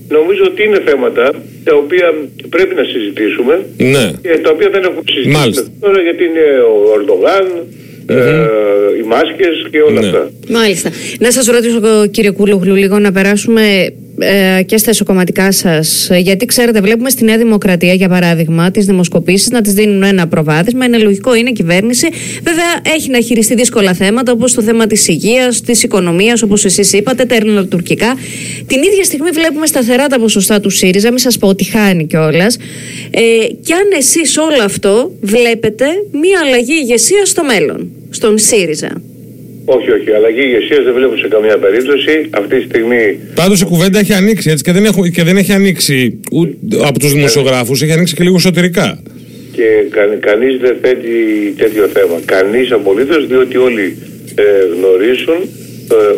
νομίζω 0.07 0.43
ότι 0.51 0.63
είναι 0.63 0.81
θέματα 0.85 1.31
τα 1.63 1.75
οποία 1.75 2.13
πρέπει 2.49 2.75
να 2.75 2.83
συζητήσουμε 2.83 3.65
ναι. 3.77 4.11
και 4.21 4.39
τα 4.43 4.49
οποία 4.49 4.69
δεν 4.69 4.83
έχουμε 4.83 5.01
συζητήσει 5.05 5.71
τώρα 5.79 6.01
γιατί 6.01 6.23
είναι 6.23 6.45
ο 6.71 6.91
Ορντογάν, 6.95 7.45
ε, 8.05 8.47
οι 8.99 9.03
μάσκες 9.07 9.67
και 9.71 9.81
όλα 9.81 9.99
ναι. 9.99 10.07
αυτά. 10.07 10.31
Μάλιστα. 10.49 10.89
Να 11.19 11.31
σας 11.31 11.45
ρωτήσω 11.45 12.07
κύριε 12.11 12.31
Κούλογλου 12.31 12.75
λίγο 12.75 12.99
να 12.99 13.11
περάσουμε 13.11 13.93
ε, 14.19 14.63
και 14.63 14.77
στα 14.77 14.89
εσωκομματικά 14.89 15.51
σας. 15.51 16.09
Γιατί 16.17 16.45
ξέρετε, 16.45 16.81
βλέπουμε 16.81 17.09
στη 17.09 17.23
Νέα 17.23 17.37
Δημοκρατία, 17.37 17.93
για 17.93 18.09
παράδειγμα, 18.09 18.71
τις 18.71 18.85
δημοσκοπήσεις 18.85 19.49
να 19.49 19.61
τις 19.61 19.73
δίνουν 19.73 20.03
ένα 20.03 20.27
προβάδισμα. 20.27 20.85
Είναι 20.85 20.97
λογικό, 20.97 21.35
είναι 21.35 21.51
κυβέρνηση. 21.51 22.07
Βέβαια, 22.43 22.95
έχει 22.95 23.09
να 23.09 23.19
χειριστεί 23.21 23.55
δύσκολα 23.55 23.93
θέματα, 23.93 24.31
όπως 24.31 24.53
το 24.53 24.61
θέμα 24.61 24.87
της 24.87 25.07
υγείας, 25.07 25.61
της 25.61 25.83
οικονομίας, 25.83 26.41
όπως 26.41 26.65
εσείς 26.65 26.93
είπατε, 26.93 27.25
τα 27.25 27.35
ελληνοτουρκικά. 27.35 28.17
Την 28.67 28.83
ίδια 28.83 29.03
στιγμή 29.03 29.29
βλέπουμε 29.29 29.65
σταθερά 29.65 30.07
τα 30.07 30.19
ποσοστά 30.19 30.59
του 30.59 30.69
ΣΥΡΙΖΑ, 30.69 31.09
μην 31.09 31.19
σας 31.19 31.37
πω 31.37 31.47
ότι 31.47 31.63
χάνει 31.63 32.05
κιόλας. 32.05 32.57
Ε, 33.11 33.21
και 33.63 33.73
αν 33.73 33.89
εσείς 33.97 34.37
όλο 34.37 34.63
αυτό 34.63 35.11
βλέπετε 35.21 35.85
μία 36.11 36.39
αλλαγή 36.45 36.73
ηγεσία 36.73 37.25
στο 37.25 37.43
μέλλον, 37.43 37.91
στον 38.09 38.37
ΣΥΡΙΖΑ. 38.37 39.01
Όχι, 39.65 39.91
όχι. 39.91 40.11
Αλλαγή 40.11 40.39
ηγεσίας 40.39 40.83
δεν 40.83 40.93
βλέπω 40.93 41.15
σε 41.17 41.27
καμία 41.27 41.57
περίπτωση. 41.57 42.13
Αυτή 42.29 42.55
τη 42.57 42.63
στιγμή. 42.63 43.19
Πάντως 43.35 43.61
η 43.61 43.65
κουβέντα 43.65 43.99
έχει 43.99 44.13
ανοίξει 44.13 44.49
έτσι 44.49 44.63
και 44.63 44.71
δεν, 44.71 44.85
έχω, 44.85 45.07
και 45.07 45.23
δεν 45.23 45.37
έχει 45.37 45.51
ανοίξει 45.51 46.19
ούτε 46.31 46.55
από 46.87 46.99
τους 46.99 47.13
δημοσιογράφους, 47.13 47.81
έχει 47.81 47.91
ανοίξει 47.91 48.15
και 48.15 48.23
λίγο 48.23 48.35
εσωτερικά. 48.35 48.99
Και 49.51 49.67
κα, 49.89 50.01
κανείς 50.19 50.57
δεν 50.57 50.75
θέτει 50.81 51.15
τέτοιο 51.57 51.87
θέμα. 51.87 52.19
Κανείς 52.25 52.71
απολύτως, 52.71 53.27
διότι 53.27 53.57
όλοι 53.57 53.97
ε, 54.35 54.43
γνωρίζουν 54.75 55.39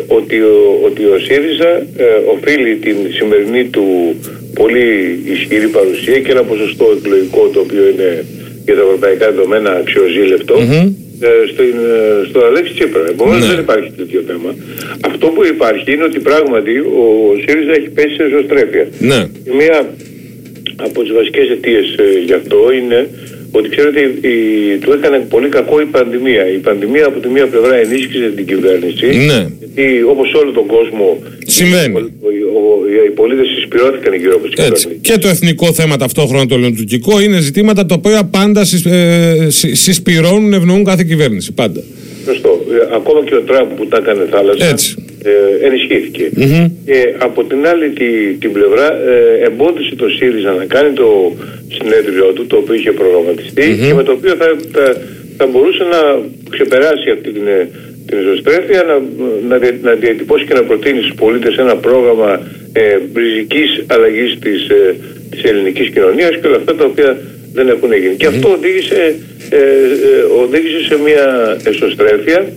ότι, 0.06 0.40
ο, 0.40 0.80
ότι 0.84 1.04
ο 1.04 1.18
ΣΥΡΙΖΑ 1.18 1.70
ε, 1.96 2.04
οφείλει 2.34 2.74
την 2.76 2.96
σημερινή 3.16 3.64
του 3.64 4.14
πολύ 4.54 5.18
ισχυρή 5.24 5.66
παρουσία 5.66 6.18
και 6.20 6.30
ένα 6.30 6.42
ποσοστό 6.42 6.86
εκλογικό 6.98 7.50
το 7.52 7.60
οποίο 7.60 7.88
είναι 7.88 8.24
για 8.64 8.74
τα 8.74 8.80
ευρωπαϊκά 8.80 9.30
δεδομένα 9.30 9.70
αξιοζήλευτο 9.70 10.54
ε, 10.58 10.92
στην, 11.52 11.74
ε, 11.78 12.26
στο 12.28 12.44
Αλέξη 12.44 12.72
Τσίπρα. 12.74 13.04
Επομένω 13.08 13.38
ναι. 13.38 13.46
δεν 13.46 13.58
υπάρχει 13.58 13.90
τέτοιο 13.96 14.22
θέμα. 14.26 14.54
Αυτό 15.00 15.26
που 15.26 15.44
υπάρχει 15.44 15.92
είναι 15.92 16.04
ότι 16.04 16.18
πράγματι 16.20 16.78
ο 16.78 17.06
ΣΥΡΙΖΑ 17.44 17.72
έχει 17.72 17.88
πέσει 17.88 18.14
σε 18.14 18.28
ζωστρέφεια. 18.28 18.88
Ναι. 18.98 19.26
μία 19.60 19.94
από 20.76 21.02
τις 21.02 21.12
βασικές 21.12 21.50
αιτίες 21.50 21.94
ε, 21.98 22.18
γι' 22.24 22.32
αυτό 22.32 22.72
είναι 22.72 23.08
ότι 23.50 23.68
ξέρετε 23.68 24.00
η, 24.00 24.76
του 24.76 24.92
έκανε 24.92 25.18
πολύ 25.18 25.48
κακό 25.48 25.80
η 25.80 25.84
πανδημία. 25.84 26.52
Η 26.52 26.58
πανδημία 26.58 27.06
από 27.06 27.18
τη 27.20 27.28
μία 27.28 27.46
πλευρά 27.46 27.74
ενίσχυσε 27.74 28.32
την 28.36 28.46
κυβέρνηση. 28.46 29.06
Ναι. 29.06 29.46
Γιατί 29.58 30.02
όπως 30.02 30.32
όλο 30.34 30.50
τον 30.52 30.66
κόσμο. 30.66 31.22
Συμβαίνει. 31.46 31.98
Οι, 31.98 33.06
οι 33.06 33.10
πολίτες 33.10 33.46
συσπηρώθηκαν 33.48 34.14
γύρω 34.14 34.34
από 34.34 34.44
την 34.44 34.52
κυβέρνηση. 34.54 34.98
Και 35.00 35.18
το 35.18 35.28
εθνικό 35.28 35.72
θέμα 35.72 35.96
ταυτόχρονα 35.96 36.46
το 36.46 36.54
ελληνοτουρκικό 36.54 37.20
είναι 37.20 37.38
ζητήματα 37.40 37.86
τα 37.86 37.94
οποία 37.94 38.24
πάντα 38.24 38.60
ε, 38.84 39.46
συσπηρώνουν, 39.72 40.52
ευνοούν 40.52 40.84
κάθε 40.84 41.04
κυβέρνηση. 41.04 41.52
Πάντα. 41.52 41.82
Σωστό. 42.24 42.64
Ε, 42.70 42.94
ακόμα 42.94 43.24
και 43.24 43.34
ο 43.34 43.40
Τραμπ 43.40 43.68
που 43.76 43.86
τα 43.86 43.96
έκανε 43.96 44.26
θάλασσα. 44.30 44.66
Έτσι 44.66 44.96
ε, 45.22 45.66
ενισχύθηκε. 45.66 46.30
Και 46.84 47.14
από 47.18 47.44
την 47.44 47.66
άλλη 47.66 47.88
τη, 47.88 48.08
την 48.40 48.52
πλευρά 48.52 48.86
ε, 48.92 49.44
εμπόδισε 49.44 49.94
το 49.94 50.08
ΣΥΡΙΖΑ 50.08 50.52
να 50.52 50.64
κάνει 50.64 50.92
το 50.92 51.32
συνέδριό 51.76 52.32
του, 52.32 52.46
το 52.46 52.56
οποίο 52.56 52.74
είχε 52.74 52.92
και 53.86 53.94
με 53.94 54.02
το 54.02 54.12
οποίο 54.12 54.34
θα, 54.34 54.56
θα, 54.72 54.96
θα 55.36 55.46
μπορούσε 55.46 55.84
να 55.84 56.00
ξεπεράσει 56.50 57.10
αυτή 57.10 57.30
την, 57.30 57.46
την 58.06 58.18
ισοστρέφεια, 58.20 58.82
να, 58.82 58.94
να, 59.48 59.70
να 59.82 59.92
διατυπώσει 59.92 60.44
και 60.44 60.54
να 60.54 60.62
προτείνει 60.62 61.00
στους 61.02 61.14
πολίτες 61.14 61.56
ένα 61.56 61.76
πρόγραμμα 61.76 62.40
ε, 62.72 62.98
ριζικής 63.14 63.84
αλλαγής 63.86 64.38
της, 64.38 64.68
ε, 64.68 64.96
της 65.30 65.42
ελληνικής 65.42 65.88
κοινωνίας 65.88 66.30
και 66.40 66.46
όλα 66.46 66.56
αυτά 66.56 66.74
τα 66.74 66.84
οποία 66.84 67.18
δεν 67.52 67.68
έχουν 67.68 67.92
γίνει. 67.92 68.14
Και 68.14 68.26
αυτό 68.26 68.48
οδήγησε, 68.52 69.14
ε, 69.50 69.56
ε, 69.56 70.42
οδήγησε 70.42 70.84
σε 70.84 70.96
μια 71.06 71.56
εσωστρέφεια 71.64 72.52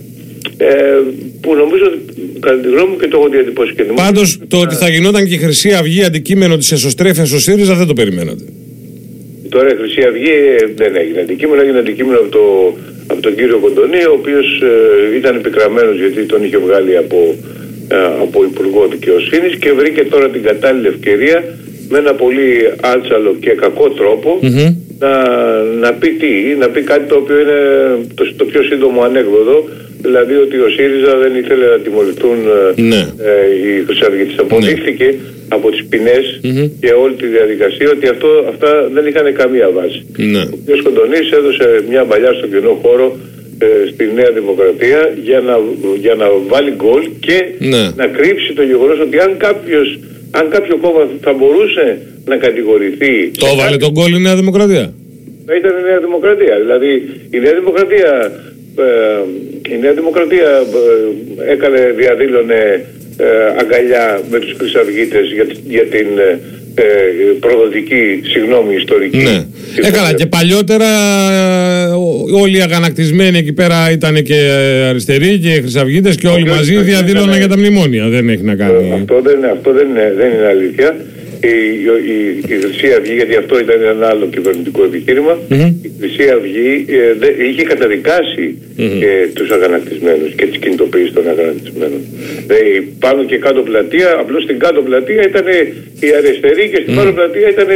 ε, 0.56 0.98
που 1.40 1.54
νομίζω 1.54 1.84
ότι 1.86 1.98
κατά 2.40 2.58
τη 2.60 2.68
γνώμη 2.68 2.90
μου 2.90 2.96
και 2.96 3.08
το 3.08 3.16
έχω 3.18 3.28
διατυπώσει 3.28 3.72
και 3.74 3.82
Πάντως 3.82 4.38
το 4.48 4.56
ότι 4.56 4.74
θα 4.74 4.88
γινόταν 4.88 5.26
και 5.26 5.34
η 5.34 5.38
Χρυσή 5.38 5.70
Αυγή 5.72 6.04
αντικείμενο 6.04 6.56
της 6.56 6.72
εσωστρέφειας 6.72 7.28
στο 7.28 7.38
ΣΥΡΙΖΑ 7.38 7.74
δεν 7.74 7.86
το 7.86 7.92
περιμένατε. 7.92 8.44
Τώρα 9.48 9.68
η 9.72 9.76
Χρυσή 9.76 10.02
Αυγή 10.02 10.34
ε, 10.60 10.72
δεν 10.74 10.96
έγινε 10.96 11.20
αντικείμενο, 11.20 11.60
έγινε 11.62 11.78
αντικείμενο 11.78 12.18
από, 12.18 12.28
το, 12.28 12.76
από 13.06 13.20
τον 13.20 13.34
κύριο 13.34 13.58
Κοντονή, 13.58 14.04
ο 14.04 14.14
οποίος 14.18 14.62
ε, 15.12 15.16
ήταν 15.16 15.36
επικραμένο 15.36 15.90
γιατί 15.92 16.24
τον 16.24 16.44
είχε 16.44 16.58
βγάλει 16.58 16.96
από, 16.96 17.34
ε, 17.88 17.96
από 18.24 18.44
Υπουργό 18.44 18.86
Δικαιοσύνης 18.90 19.56
και 19.56 19.72
βρήκε 19.72 20.04
τώρα 20.04 20.28
την 20.28 20.42
κατάλληλη 20.42 20.86
ευκαιρία 20.86 21.44
με 21.88 21.98
ένα 21.98 22.14
πολύ 22.14 22.48
άλτσαλο 22.80 23.36
και 23.40 23.50
κακό 23.50 23.86
να, 25.02 25.12
να 25.84 25.92
πει 25.92 26.08
τι, 26.08 26.32
να 26.58 26.68
πει 26.68 26.80
κάτι 26.82 27.08
το 27.08 27.16
οποίο 27.16 27.40
είναι 27.40 27.60
το, 28.14 28.34
το 28.36 28.44
πιο 28.44 28.62
σύντομο 28.62 29.02
ανέκδοτο 29.02 29.68
δηλαδή 30.06 30.34
ότι 30.44 30.56
ο 30.66 30.68
ΣΥΡΙΖΑ 30.76 31.12
δεν 31.22 31.32
ήθελε 31.42 31.66
να 31.74 31.78
τιμωρηθούν 31.84 32.38
ε, 32.76 32.80
ναι. 32.90 33.02
ε, 33.30 33.34
οι 33.62 33.84
Χρυσαυγίτες. 33.86 34.36
Αποδείχθηκε 34.38 35.08
από 35.48 35.70
τις 35.70 35.82
ποινές 35.90 36.24
και 36.80 36.90
όλη 37.02 37.14
τη 37.22 37.26
διαδικασία 37.26 37.88
ότι 37.96 38.06
αυτό, 38.14 38.28
αυτά 38.52 38.70
δεν 38.94 39.06
είχαν 39.06 39.26
καμία 39.40 39.68
βάση. 39.76 39.98
Ναι. 40.16 40.42
Ο 40.54 40.56
κ. 40.66 40.68
Κοντονής 40.82 41.30
έδωσε 41.38 41.66
μια 41.88 42.04
παλιά 42.04 42.32
στον 42.38 42.50
κοινό 42.52 42.74
χώρο 42.82 43.06
ε, 43.64 43.66
στη 43.92 44.04
Νέα 44.14 44.30
Δημοκρατία 44.38 45.00
για 45.24 45.40
να, 45.40 45.54
για 46.04 46.14
να 46.14 46.26
βάλει 46.52 46.72
γκολ 46.80 47.02
και 47.26 47.38
ναι. 47.58 47.84
να 48.00 48.06
κρύψει 48.16 48.52
το 48.58 48.62
γεγονός 48.62 48.98
ότι 49.06 49.18
αν, 49.18 49.36
κάποιος, 49.36 49.98
αν 50.30 50.44
κάποιο 50.54 50.76
κόμμα 50.76 51.02
θα 51.20 51.32
μπορούσε 51.32 51.86
να 52.24 52.36
κατηγορηθεί... 52.36 53.30
Το 53.38 53.46
έβαλε 53.52 53.76
τον 53.76 53.90
γκολ 53.90 54.12
η 54.12 54.20
Νέα 54.20 54.36
Δημοκρατία. 54.36 54.94
Θα 55.46 55.54
ήταν 55.56 55.72
η 55.80 55.82
Νέα 55.90 56.00
Δημοκρατία. 56.06 56.54
Δηλαδή 56.64 56.90
η 57.30 57.38
Νέα 57.44 57.54
Δημοκρατία 57.60 58.10
ε, 58.24 58.51
η 59.72 59.78
Νέα 59.80 59.92
Δημοκρατία 59.92 60.50
ε, 61.46 61.52
έκανε, 61.52 61.94
διαδήλωνε 61.96 62.84
ε, 63.16 63.26
αγκαλιά 63.60 64.20
με 64.30 64.38
τους 64.38 64.54
Χρυσαυγίτες 64.58 65.32
για, 65.32 65.46
για 65.68 65.82
την 65.82 66.06
ε, 66.74 66.84
προδοτική, 67.40 68.20
συγγνώμη, 68.22 68.74
ιστορική. 68.74 69.16
Ναι. 69.16 69.46
Έκανα 69.88 70.14
και 70.14 70.26
παλιότερα 70.26 70.90
όλοι 72.42 72.56
οι 72.56 72.60
αγανακτισμένοι 72.60 73.38
εκεί 73.38 73.52
πέρα 73.52 73.90
ήταν 73.90 74.22
και 74.22 74.34
αριστεροί 74.88 75.38
και 75.38 75.50
χρυσαυγίτες 75.50 76.16
και 76.16 76.28
όλοι 76.28 76.44
μαζί 76.44 76.76
διαδήλωναν 76.76 77.36
για 77.36 77.48
τα 77.48 77.58
μνημόνια. 77.58 78.08
Δεν 78.08 78.28
έχει 78.28 78.42
να 78.42 78.54
κάνει. 78.54 78.92
Αυτό 78.92 79.20
δεν, 79.20 79.44
αυτό 79.44 79.72
δεν, 79.72 79.88
είναι, 79.88 80.14
δεν 80.16 80.30
είναι 80.30 80.46
αλήθεια 80.46 80.96
η, 81.50 81.54
η, 82.12 82.16
η 82.52 82.58
Χρυσή 82.60 82.88
Αυγή, 82.96 83.14
γιατί 83.14 83.34
αυτό 83.36 83.58
ήταν 83.58 83.82
ένα 83.82 84.06
άλλο 84.08 84.26
κυβερνητικό 84.26 84.84
επιχείρημα, 84.84 85.38
η 85.82 85.90
Χρυσή 85.98 86.28
Αυγή 86.36 86.84
ε, 86.88 87.48
είχε 87.48 87.62
καταδικάσει 87.62 88.46
mm-hmm. 88.58 89.02
ε, 89.02 89.26
τους 89.26 89.50
αγανακτισμένους 89.50 90.32
και 90.34 90.46
τις 90.46 90.58
κινητοποιήσεις 90.58 91.12
των 91.12 91.28
αγανακτισμένων. 91.28 92.00
Ε, 92.46 92.80
πάνω 92.98 93.24
και 93.24 93.38
κάτω 93.38 93.60
πλατεία, 93.62 94.16
απλώς 94.18 94.42
στην 94.42 94.58
κάτω 94.58 94.82
πλατεία 94.82 95.22
ήταν 95.30 95.46
οι 96.00 96.08
αριστεροί 96.18 96.64
και 96.72 96.80
στην 96.82 96.94
mm. 96.94 96.96
πάνω 96.96 97.12
πλατεία 97.12 97.48
ήταν 97.48 97.66
ναι. 97.66 97.74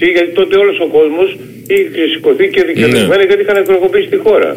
οι 0.00 0.06
γιατί 0.16 0.30
τότε 0.32 0.56
όλος 0.56 0.78
ο 0.80 0.88
κόσμος 0.96 1.38
είχε 1.66 2.02
σηκωθεί 2.12 2.46
και 2.54 2.62
δικαιωμένοι 2.68 3.22
ναι. 3.22 3.28
γιατί 3.30 3.42
είχαν 3.42 3.56
εκπροσωπήσει 3.56 4.08
τη 4.08 4.16
χώρα. 4.16 4.52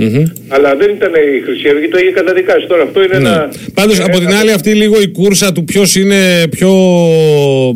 Αλλά 0.48 0.76
δεν 0.76 0.90
ήταν 0.98 1.12
η 1.38 1.42
Χρυσή 1.46 1.68
Αυγή, 1.70 1.88
το 1.88 1.98
είχε 1.98 2.12
καταδικάσει. 2.12 2.66
Τώρα 2.68 2.84
αυτό 2.84 3.04
είναι 3.04 3.18
ναι. 3.18 3.28
ένα. 3.30 3.52
Πάντως 3.74 4.00
από 4.00 4.18
την 4.20 4.32
άλλη, 4.40 4.52
αυτή 4.52 4.70
λίγο 4.74 5.02
η 5.02 5.08
κούρσα 5.08 5.52
του 5.52 5.64
ποιος 5.64 5.96
είναι 5.96 6.20
πιο, 6.50 6.74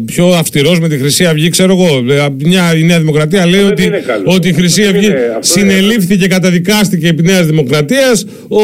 πιο 0.05 0.25
αυστηρός 0.27 0.79
με 0.79 0.87
τη 0.87 0.97
Χρυσή 0.97 1.25
Αυγή, 1.25 1.49
ξέρω 1.49 1.71
εγώ. 1.71 2.13
Ε, 2.13 2.27
μια, 2.37 2.75
η 2.75 2.83
Νέα 2.83 2.99
Δημοκρατία 2.99 3.45
λέει 3.45 3.63
ότι, 3.63 3.91
ότι 4.23 4.47
η 4.47 4.53
Χρυσή 4.53 4.83
Αυγή 4.83 5.05
είναι, 5.05 5.37
συνελήφθηκε, 5.39 6.27
καταδικάστηκε 6.27 7.07
επί 7.07 7.23
Νέας 7.23 7.45
Δημοκρατίας. 7.45 8.25
Ο, 8.47 8.61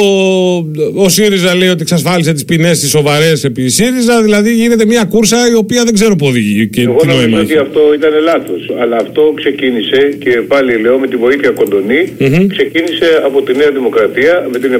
ο 1.03 1.09
ΣΥΡΙΖΑ 1.09 1.55
λέει 1.55 1.69
ότι 1.69 1.81
εξασφάλισε 1.81 2.33
τις 2.33 2.45
ποινές 2.45 2.79
τη 2.79 2.87
σοβαρές 2.87 3.43
επί 3.43 3.69
ΣΥΡΙΖΑ. 3.69 4.21
Δηλαδή 4.23 4.53
γίνεται 4.53 4.85
μια 4.85 5.03
κούρσα 5.03 5.49
η 5.51 5.55
οποία 5.55 5.83
δεν 5.83 5.93
ξέρω 5.93 6.15
πού 6.15 6.25
οδηγεί. 6.25 6.67
Και 6.67 6.81
εγώ 6.81 7.01
νομίζω 7.05 7.37
ότι 7.39 7.57
αυτό 7.57 7.81
ήταν 7.93 8.11
λάθος. 8.23 8.61
Αλλά 8.81 8.95
αυτό 8.95 9.33
ξεκίνησε 9.35 10.15
και 10.19 10.41
πάλι 10.57 10.73
λέω 10.83 10.97
με 11.03 11.07
τη 11.11 11.15
βοήθεια 11.25 11.51
Κοντονή, 11.59 12.01
ξεκίνησε 12.55 13.09
από 13.27 13.37
τη 13.45 13.51
Νέα 13.59 13.71
Δημοκρατία 13.77 14.33
με 14.51 14.57
την 14.63 14.71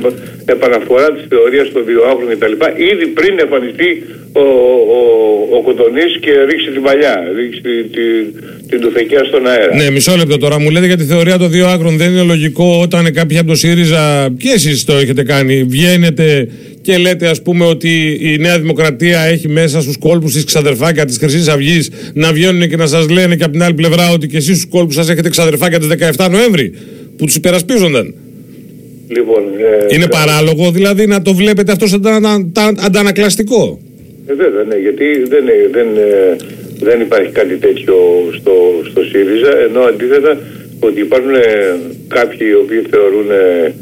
επαναφορά 0.55 1.07
της 1.15 1.23
θεωρίας 1.33 1.67
των 1.73 1.81
δύο 1.89 2.01
άγρων 2.09 2.27
κτλ. 2.33 2.55
Ήδη 2.91 3.05
πριν 3.17 3.33
εμφανιστεί 3.45 3.89
ο, 4.43 4.45
ο, 4.97 4.99
ο 5.57 5.59
Κοντονής 5.67 6.11
και 6.23 6.31
ρίξει 6.49 6.69
την 6.75 6.83
παλιά, 6.87 7.15
ρίξει 7.37 7.61
την, 7.67 7.81
την, 7.95 8.15
την 8.69 8.77
τουφεκιά 8.81 9.23
στον 9.29 9.47
αέρα. 9.47 9.75
Ναι, 9.75 9.89
μισό 9.89 10.15
λεπτό 10.21 10.37
τώρα. 10.37 10.59
Μου 10.59 10.69
λέτε 10.69 10.85
για 10.85 10.97
τη 10.97 11.03
θεωρία 11.03 11.37
των 11.37 11.49
δύο 11.55 11.67
άκρων. 11.67 11.97
Δεν 11.97 12.09
είναι 12.11 12.25
λογικό 12.33 12.79
όταν 12.81 13.13
κάποιοι 13.13 13.37
από 13.37 13.47
το 13.47 13.55
ΣΥΡΙΖΑ, 13.55 14.03
και 14.37 14.49
εσείς 14.49 14.85
το 14.85 14.93
έχετε 14.93 15.23
κάνει, 15.23 15.63
βγαίνετε 15.63 16.47
και 16.87 16.97
λέτε 16.97 17.27
ας 17.27 17.41
πούμε 17.41 17.65
ότι 17.65 18.17
η 18.21 18.37
Νέα 18.37 18.59
Δημοκρατία 18.59 19.19
έχει 19.19 19.47
μέσα 19.47 19.81
στους 19.81 19.97
κόλπους 19.97 20.33
της 20.33 20.43
ξαδερφάκια 20.43 21.05
της 21.05 21.17
Χρυσής 21.17 21.47
Αυγής 21.47 21.89
να 22.13 22.31
βγαίνουν 22.33 22.69
και 22.69 22.75
να 22.75 22.87
σας 22.87 23.09
λένε 23.09 23.35
και 23.35 23.43
από 23.43 23.51
την 23.51 23.63
άλλη 23.63 23.73
πλευρά 23.73 24.09
ότι 24.13 24.27
και 24.27 24.37
εσείς 24.37 24.57
στους 24.57 24.69
κόλπους 24.69 24.95
σας 24.95 25.09
έχετε 25.09 25.29
ξαδερφάκια 25.29 25.79
της 25.79 25.87
17 26.17 26.27
Νοέμβρη 26.31 26.73
που 27.17 27.25
τους 27.25 27.35
υπερασπίζονταν. 27.35 28.13
Λοιπόν, 29.07 29.43
ε, 29.89 29.95
είναι 29.95 30.07
παράλογο 30.07 30.71
δηλαδή 30.71 31.07
να 31.07 31.21
το 31.21 31.33
βλέπετε 31.33 31.71
αυτό 31.71 31.87
σαν 31.87 32.01
αντανακλαστικό; 32.85 33.79
Ε, 34.27 34.33
βέβαια, 34.33 34.63
ναι, 34.63 34.75
γιατί 34.75 35.05
δεν, 35.29 35.43
δεν, 35.71 35.87
ε, 35.97 36.35
δεν 36.79 37.01
υπάρχει 37.01 37.31
κάτι 37.31 37.55
τέτοιο 37.55 37.95
στο, 38.39 38.55
στο 38.89 39.01
ΣΥΡΙΖΑ, 39.03 39.57
ενώ 39.69 39.79
αντίθετα 39.81 40.37
ότι 40.79 40.99
υπάρχουν 41.01 41.35
ε, 41.35 41.75
κάποιοι 42.07 42.47
οι 42.51 42.55
οποίοι 42.63 42.81
θεωρούν 42.89 43.31
ε, 43.31 43.73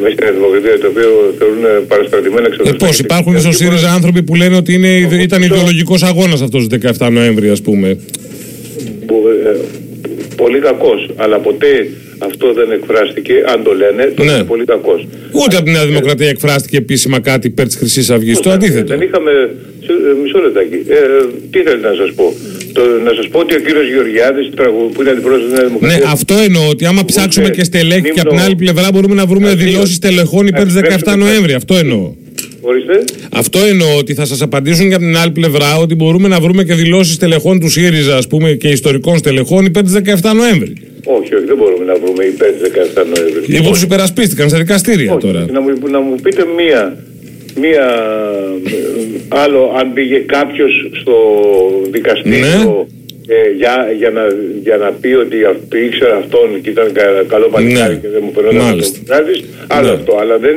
μέσα 0.00 0.14
στην 0.16 0.34
Δημοκρατία, 0.34 0.78
το 0.78 0.86
οποίο 0.86 1.10
θεωρούν 1.38 1.86
παραστρατημένα 1.86 2.46
εξοδοτικά. 2.46 2.84
Ε, 2.84 2.88
Πώς, 2.88 2.98
υπάρχουν 2.98 3.40
στο 3.40 3.52
ΣΥΡΙΖΑ 3.52 3.92
άνθρωποι 3.92 4.22
που 4.22 4.34
λένε 4.34 4.56
ότι 4.56 4.72
είναι, 4.74 4.88
ήταν 5.28 5.42
ιδεολογικός 5.42 6.02
αγώνας 6.02 6.40
αυτός 6.42 6.66
το 6.66 6.78
17 6.98 7.10
Νοέμβρη, 7.10 7.48
ας 7.48 7.62
πούμε. 7.62 7.88
Ε, 7.88 9.56
πολύ 10.36 10.58
κακός, 10.58 11.10
αλλά 11.16 11.38
ποτέ 11.38 11.88
αυτό 12.18 12.52
δεν 12.52 12.70
εκφράστηκε. 12.70 13.34
Αν 13.46 13.62
το 13.62 13.72
λένε, 13.74 14.12
το 14.16 14.24
ναι. 14.24 14.32
είναι 14.32 14.44
πολύ 14.44 14.64
κακός. 14.64 15.06
Ούτε 15.32 15.56
από 15.56 15.64
τη 15.64 15.70
Νέα 15.70 15.86
Δημοκρατία 15.86 16.28
εκφράστηκε 16.28 16.76
επίσημα 16.76 17.20
κάτι 17.20 17.46
υπέρ 17.46 17.66
της 17.66 17.76
Χρυσής 17.76 18.10
Αυγής. 18.10 18.40
Το 18.40 18.50
αντίθετο. 18.50 18.86
Δεν 18.86 19.00
είχαμε. 19.00 19.30
Ε, 19.88 20.22
μισό 20.22 20.38
λεπτάκι. 20.38 20.74
Ε, 20.74 20.98
τι 21.50 21.58
θέλετε 21.62 21.88
να 21.88 21.94
σας 21.94 22.12
πω; 22.12 22.34
Το, 22.76 22.82
να 23.08 23.12
σας 23.18 23.28
πω 23.28 23.38
ότι 23.38 23.54
ο 23.54 23.60
κύριος 23.66 23.88
Γεωργιάδης 23.88 24.46
που 24.94 25.00
ήταν 25.02 25.12
αντιπρόεδρος 25.14 25.44
της 25.44 25.52
Νέας 25.56 25.66
Δημοκρατίας. 25.66 26.00
Ναι, 26.00 26.10
αυτό 26.10 26.34
εννοώ. 26.46 26.68
Ότι 26.68 26.84
άμα 26.86 27.04
ψάξουμε 27.04 27.48
και 27.50 27.64
στελέχη 27.64 28.10
και 28.10 28.20
από 28.20 28.28
την 28.28 28.38
άλλη 28.38 28.56
πλευρά 28.56 28.88
μπορούμε 28.92 29.14
να 29.14 29.26
βρούμε 29.26 29.54
δηλώσεις 29.54 29.98
τελεχών 29.98 30.46
υπέρ 30.46 30.64
της 30.64 30.74
17 30.74 31.16
Νοέμβρη. 31.16 31.52
Αυτό 31.52 31.74
εννοώ. 31.76 32.14
Ορίστε. 32.60 33.04
Αυτό 33.32 33.58
εννοώ 33.58 33.96
ότι 33.98 34.14
θα 34.14 34.24
σας 34.24 34.42
απαντήσουν 34.42 34.86
για 34.86 34.98
την 34.98 35.16
άλλη 35.16 35.30
πλευρά 35.30 35.76
ότι 35.76 35.94
μπορούμε 35.94 36.28
να 36.28 36.40
βρούμε 36.40 36.64
και 36.64 36.74
δηλώσεις 36.74 37.16
τελεχών 37.16 37.60
του 37.60 37.68
ΣΥΡΙΖΑ 37.68 38.16
ας 38.16 38.26
πούμε, 38.26 38.52
και 38.52 38.68
ιστορικών 38.68 39.18
στελεχών 39.18 39.64
υπέρ 39.64 39.82
της 39.82 39.92
17 39.92 40.32
Νοέμβρη. 40.34 40.72
Όχι, 41.04 41.34
όχι, 41.34 41.44
δεν 41.44 41.56
μπορούμε 41.56 41.84
να 41.84 41.94
βρούμε 41.94 42.24
υπέρ 42.24 42.50
της 42.52 42.62
17 42.62 43.04
Νοέμβρη. 43.14 43.44
Λοιπόν, 43.46 43.72
τους 43.72 43.82
υπερασπίστηκαν 43.82 44.48
στα 44.48 44.58
δικαστήρια 44.58 45.12
όχι, 45.12 45.26
τώρα. 45.26 45.46
Να 45.52 45.60
μου, 45.60 45.68
να 45.90 46.00
μου 46.00 46.14
πείτε 46.22 46.44
μία 46.56 46.98
μία 47.60 47.86
άλλο 49.28 49.74
αν 49.78 49.92
πήγε 49.92 50.18
κάποιος 50.18 50.72
στο 51.00 51.14
δικαστήριο 51.90 52.86
Ναι. 53.28 53.34
ε, 53.34 53.50
για, 53.56 53.74
για, 53.98 54.10
να, 54.10 54.22
για 54.62 54.76
να 54.76 54.88
πει 55.00 55.12
ότι 55.24 55.44
αυ- 55.44 55.74
ήξερε 55.86 56.12
αυτόν 56.22 56.60
και 56.62 56.70
ήταν 56.70 56.92
κα- 56.92 57.24
καλό 57.28 57.46
παλικάρι 57.48 57.94
Ναι. 57.94 58.00
και 58.02 58.08
δεν 58.08 58.22
μου 58.24 58.32
φαινόταν 58.34 58.56
να 58.56 58.62
το 58.62 58.68
Μάλιστα. 58.68 58.98
βγάζεις, 59.06 59.38
άλλο 59.66 59.86
Ναι. 59.88 59.92
αυτό. 59.98 60.12
Αλλά 60.20 60.36
δεν, 60.38 60.56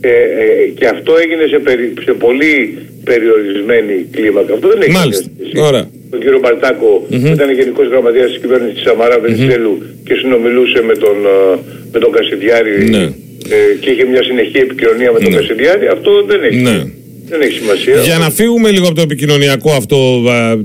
ε, 0.00 0.10
ε, 0.10 0.66
και 0.78 0.86
αυτό 0.86 1.12
έγινε 1.22 1.44
σε, 1.52 1.58
περι- 1.58 2.02
σε 2.06 2.12
πολύ 2.12 2.78
περιορισμένη 3.04 3.94
κλίμακα. 4.14 4.52
Αυτό 4.56 4.68
δεν 4.68 4.80
έχει 4.82 4.90
Μάλιστα. 5.00 5.24
καμία 5.28 5.46
σχέση. 5.50 5.66
Ωραία. 5.68 5.84
Τον 6.10 6.20
κύριο 6.20 6.38
Μπαλτάκο 6.42 6.88
που 7.08 7.26
ήταν 7.36 7.48
γενικός 7.60 7.86
γραμματέας 7.88 8.28
της 8.30 8.38
κυβέρνησης 8.40 8.74
της 8.74 8.82
Σαμαρά 8.82 9.18
Βενιζέλου 9.18 9.74
και 10.06 10.14
συνομιλούσε 10.14 10.82
με 10.82 10.94
τον, 11.04 11.16
ε, 11.34 11.58
με 11.92 11.98
τον 11.98 12.10
Κασιδιάρη 12.12 12.72
Ναι. 12.90 13.04
Ε, 13.48 13.56
και 13.80 13.90
είχε 13.90 14.04
μια 14.04 14.22
συνεχή 14.22 14.58
επικοινωνία 14.58 15.12
με 15.12 15.18
τον 15.18 15.32
Ναι. 15.32 15.36
Κασιδιάρη. 15.38 15.86
Αυτό 15.86 16.10
δεν 16.26 16.42
έχει, 16.42 16.56
Ναι. 16.56 16.84
δεν 17.28 17.40
έχει 17.40 17.52
σημασία. 17.52 18.00
Για 18.02 18.18
να 18.18 18.30
φύγουμε 18.30 18.70
λίγο 18.70 18.86
από 18.86 18.94
το 18.94 19.02
επικοινωνιακό 19.02 19.70
αυτό 19.72 20.22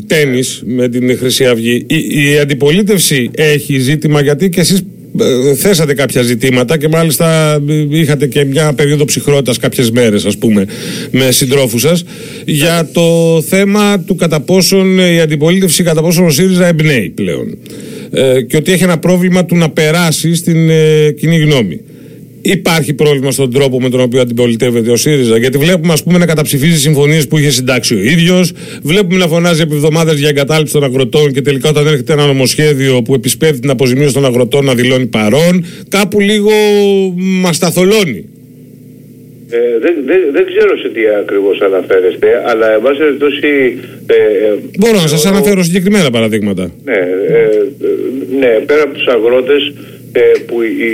τέννη 0.07 0.39
με 0.65 0.89
την 0.89 1.17
Χρυσή 1.17 1.45
Αυγή, 1.45 1.85
η, 1.87 2.31
η 2.31 2.37
αντιπολίτευση 2.39 3.29
έχει 3.35 3.79
ζήτημα 3.79 4.21
γιατί 4.21 4.49
και 4.49 4.59
εσείς 4.59 4.81
ε, 5.19 5.55
θέσατε 5.55 5.93
κάποια 5.93 6.21
ζητήματα 6.21 6.77
και 6.77 6.87
μάλιστα 6.87 7.53
ε, 7.69 7.85
είχατε 7.89 8.27
και 8.27 8.43
μια 8.45 8.73
περίοδο 8.73 9.05
ψυχρότητας 9.05 9.57
κάποιες 9.57 9.91
μέρες 9.91 10.25
ας 10.25 10.37
πούμε 10.37 10.65
με 11.11 11.31
συντρόφους 11.31 11.81
σας 11.81 12.03
για 12.45 12.89
το 12.93 13.41
θέμα 13.47 13.99
του 13.99 14.15
κατά 14.15 14.39
πόσον 14.39 14.99
η 14.99 15.19
αντιπολίτευση 15.19 15.83
κατά 15.83 16.01
πόσον 16.01 16.25
ο 16.25 16.29
ΣΥΡΙΖΑ 16.29 16.67
εμπνέει 16.67 17.09
πλέον 17.09 17.57
ε, 18.11 18.41
και 18.41 18.57
ότι 18.57 18.71
έχει 18.71 18.83
ένα 18.83 18.97
πρόβλημα 18.97 19.45
του 19.45 19.55
να 19.55 19.69
περάσει 19.69 20.35
στην 20.35 20.69
ε, 20.69 21.11
κοινή 21.19 21.37
γνώμη. 21.37 21.81
Υπάρχει 22.47 22.93
πρόβλημα 22.93 23.31
στον 23.31 23.51
τρόπο 23.53 23.81
με 23.81 23.89
τον 23.89 23.99
οποίο 24.01 24.21
αντιπολιτεύεται 24.21 24.91
ο 24.91 24.95
ΣΥΡΙΖΑ. 24.95 25.37
Γιατί 25.37 25.57
βλέπουμε, 25.57 25.93
ας 25.93 26.03
πούμε, 26.03 26.17
να 26.17 26.25
καταψηφίζει 26.25 26.79
συμφωνίες 26.79 27.27
που 27.27 27.37
είχε 27.37 27.49
συντάξει 27.49 27.95
ο 27.95 27.99
ίδιος. 27.99 28.51
Βλέπουμε 28.83 29.17
να 29.17 29.27
φωνάζει 29.27 29.61
επί 29.61 29.73
εβδομάδες 29.73 30.19
για 30.19 30.29
εγκατάλειψη 30.29 30.73
των 30.73 30.83
αγροτών 30.83 31.31
και 31.33 31.41
τελικά 31.41 31.69
όταν 31.69 31.87
έρχεται 31.87 32.13
ένα 32.13 32.25
νομοσχέδιο 32.25 33.01
που 33.01 33.13
επισπεύδει 33.13 33.59
την 33.59 33.69
αποζημίωση 33.69 34.13
των 34.13 34.25
αγροτών 34.25 34.65
να 34.65 34.73
δηλώνει 34.75 35.05
παρόν. 35.05 35.65
Κάπου 35.89 36.19
λίγο 36.19 36.51
μα 37.17 37.51
ταθολώνει. 37.59 38.25
Ε, 39.49 39.57
δεν, 39.81 39.93
δεν, 40.05 40.19
δεν 40.33 40.45
ξέρω 40.45 40.77
σε 40.77 40.89
τι 40.93 41.01
ακριβώς 41.21 41.61
αναφέρεστε, 41.61 42.27
αλλά 42.49 42.73
εν 42.73 42.81
πάση 42.81 42.97
περιπτώσει... 42.97 43.47
Ε, 44.07 44.13
ε, 44.13 44.57
Μπορώ 44.79 44.99
να 45.01 45.07
σας 45.07 45.25
ο- 45.25 45.29
αναφέρω 45.29 45.63
συγκεκριμένα 45.63 46.09
παραδείγματα. 46.09 46.71
Ναι, 46.83 46.93
ε, 46.93 47.39
ε, 47.39 48.37
ναι, 48.39 48.51
πέρα 48.65 48.83
από 48.83 48.93
τους 48.93 49.07
αγρότες 49.07 49.63
ε, 49.67 49.71
που 50.47 50.61
η, 50.61 50.89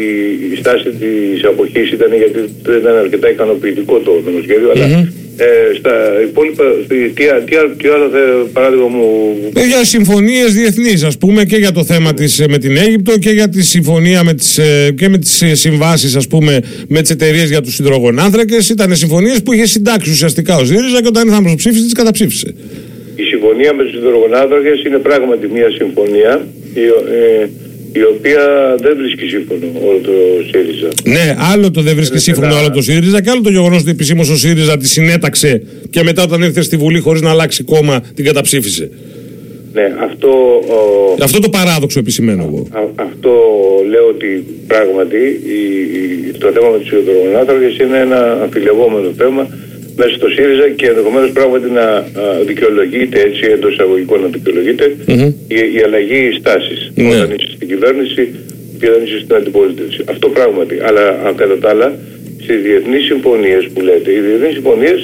η 0.54 0.56
στάση 0.56 0.90
της 1.00 1.44
αποχής 1.46 1.92
ήταν 1.92 2.10
γιατί 2.22 2.40
δεν 2.64 2.78
ήταν 2.80 2.96
αρκετά 2.96 3.30
ικανοποιητικό 3.30 3.98
το 4.00 4.22
νομοσχέδιο, 4.26 4.72
αλλά 4.76 4.86
ε, 5.38 5.76
στα 5.80 5.94
υπόλοιπα, 6.30 6.64
στη- 6.86 7.12
τι, 7.16 7.24
α- 7.28 7.44
τι, 7.46 7.56
α- 7.56 7.76
τι 7.78 7.88
άλλο 7.88 8.10
θε- 8.14 8.52
παράδειγμα 8.54 8.88
μου... 8.88 9.36
Ε, 9.56 9.66
Για 9.66 9.84
συμφωνίες 9.84 10.54
διεθνείς, 10.54 11.04
ας 11.04 11.18
πούμε, 11.18 11.44
και 11.46 11.56
για 11.56 11.72
το 11.72 11.84
θέμα 11.84 12.14
της, 12.14 12.40
ε, 12.40 12.46
με 12.50 12.58
την 12.58 12.78
Αίγυπτο 12.78 13.18
και 13.18 13.30
για 13.30 13.50
τη 13.50 13.64
συμφωνία 13.64 14.24
με 14.24 14.34
τις, 14.34 14.58
ε, 14.58 14.92
και 14.98 15.10
με 15.10 15.18
τις 15.18 15.44
συμβάσεις, 15.54 16.16
ας 16.16 16.28
πούμε, 16.28 16.60
με 16.88 17.02
τις 17.02 17.10
εταιρείες 17.10 17.50
για 17.50 17.62
τους 17.62 17.80
υδρογονάνθρακε. 17.80 18.56
Ήταν 18.72 18.96
συμφωνίες 18.96 19.42
που 19.44 19.54
είχε 19.54 19.66
συντάξει 19.66 20.10
ουσιαστικά 20.10 20.56
ο 20.56 20.66
ΣΥΡΙΖΑ 20.66 21.02
και 21.02 21.08
όταν 21.08 21.28
ήρθαν 21.28 21.44
προ 21.44 21.54
ψήφιση, 21.58 21.86
τι 21.88 21.94
καταψήφισε. 21.94 22.54
Η 23.16 23.24
συμφωνία 23.24 23.74
με 23.74 23.84
τους 23.84 23.94
υδρογονάδρακες 23.94 24.84
είναι 24.84 24.98
πράγματι 24.98 25.48
μια 25.54 25.70
συμφωνία 25.78 26.48
η, 26.74 26.80
ο- 26.80 27.06
ε, 27.14 27.50
η 27.94 28.04
οποία 28.04 28.42
δεν 28.80 28.98
βρίσκει 28.98 29.26
σύμφωνο 29.28 29.66
όλο 29.88 30.00
το 30.00 30.12
ΣΥΡΙΖΑ. 30.52 30.88
Ναι, 31.04 31.36
άλλο 31.54 31.72
το 31.72 31.82
δεν 31.82 31.96
βρίσκει 31.96 32.14
Δεν 32.14 32.22
σύμφωνο 32.22 32.48
πειράζει. 32.48 32.66
άλλο 32.66 32.74
το 32.76 32.82
ΣΥΡΙΖΑ 32.82 33.22
και 33.22 33.30
άλλο 33.30 33.42
το 33.42 33.50
γεγονός 33.50 33.82
ότι 33.82 33.90
επισήμως 33.90 34.30
ο 34.30 34.38
ΣΥΡΙΖΑ 34.38 34.78
τη 34.78 34.88
συνέταξε 34.88 35.62
και 35.90 36.04
μετά 36.04 36.24
όταν 36.24 36.42
ήρθε 36.42 36.62
στη 36.62 36.78
Βουλή 36.78 37.00
χωρίς 37.00 37.22
να 37.22 37.30
αλλάξει 37.30 37.64
κόμμα 37.64 38.02
την 38.16 38.26
καταψήφισε. 38.26 38.90
Ναι, 39.74 39.94
αυτό, 40.10 40.28
ο, 40.68 41.16
Αυτό 41.22 41.40
το 41.40 41.50
παράδοξο 41.50 42.00
επισημαίνω 42.00 42.44
εγώ. 42.44 42.68
α- 42.72 43.04
αυτό 43.04 43.32
λέω 43.90 44.08
ότι 44.08 44.46
πράγματι 44.68 45.18
η, 45.58 45.60
η- 46.00 46.38
το 46.38 46.52
θέμα 46.54 46.70
με 46.70 46.78
τους 46.80 46.92
υδρογονάδρακες 46.92 47.78
είναι 47.78 47.98
ένα 47.98 48.40
αμφιλεγόμενο 48.44 49.12
θέμα 49.18 49.48
μέσα 50.02 50.14
στο 50.20 50.28
ΣΥΡΙΖΑ 50.36 50.68
και 50.80 50.86
ενδεχομένως 50.92 51.32
πράγματι 51.38 51.70
να 51.80 51.86
α, 51.98 52.06
δικαιολογείται 52.50 53.18
έτσι 53.28 53.42
εντός 53.56 53.72
εισαγωγικών 53.74 54.18
να 54.22 54.28
δικαιολογείται 54.36 54.86
η, 55.58 55.58
η 55.78 55.80
αλλαγή 55.88 56.22
στάσης 56.40 56.82
Ναι. 56.96 57.08
όταν 57.16 57.30
είσαι 57.36 57.50
στην 57.56 57.68
κυβέρνηση 57.72 58.24
και 58.80 58.86
όταν 58.90 59.02
είσαι 59.06 59.20
στην 59.24 59.36
αντιπολίτευση. 59.40 60.00
Αυτό 60.14 60.28
πράγματι. 60.38 60.76
Αλλά 60.88 61.06
α, 61.28 61.34
κατά 61.42 61.58
τα 61.64 61.70
άλλα 61.74 61.90
στις 62.44 62.58
διεθνείς 62.62 63.04
συμφωνίες 63.12 63.64
που 63.74 63.82
λέτε, 63.88 64.10
οι 64.16 64.20
διεθνείς 64.28 64.54
συμφωνίες 64.54 65.00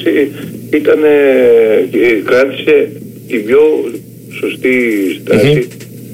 ήταν, 0.80 1.00
ε, 1.04 1.98
ε, 2.08 2.14
κράτησε 2.30 2.76
την 3.30 3.46
πιο 3.46 3.62
σωστή 4.40 4.76
στάση. 5.22 5.68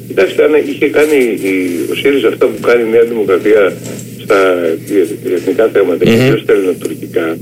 Κοιτάξτε, 0.07 0.43
αν 0.43 0.51
είχε 0.69 0.87
κάνει 0.87 1.19
η- 1.51 1.91
ο 1.91 1.95
ΣΥΡΙΖΑ 1.95 2.27
αυτά 2.27 2.45
που 2.45 2.59
κάνει 2.67 2.81
η 2.87 2.91
Νέα 2.91 3.03
Δημοκρατία 3.03 3.73
στα 4.23 4.39
διεθ- 4.87 5.17
διεθνικά 5.27 5.69
θέματα 5.73 6.03
και 6.05 6.11
πιο 6.27 6.37
στα 6.43 6.53
ελληνοτουρκικά, 6.53 7.37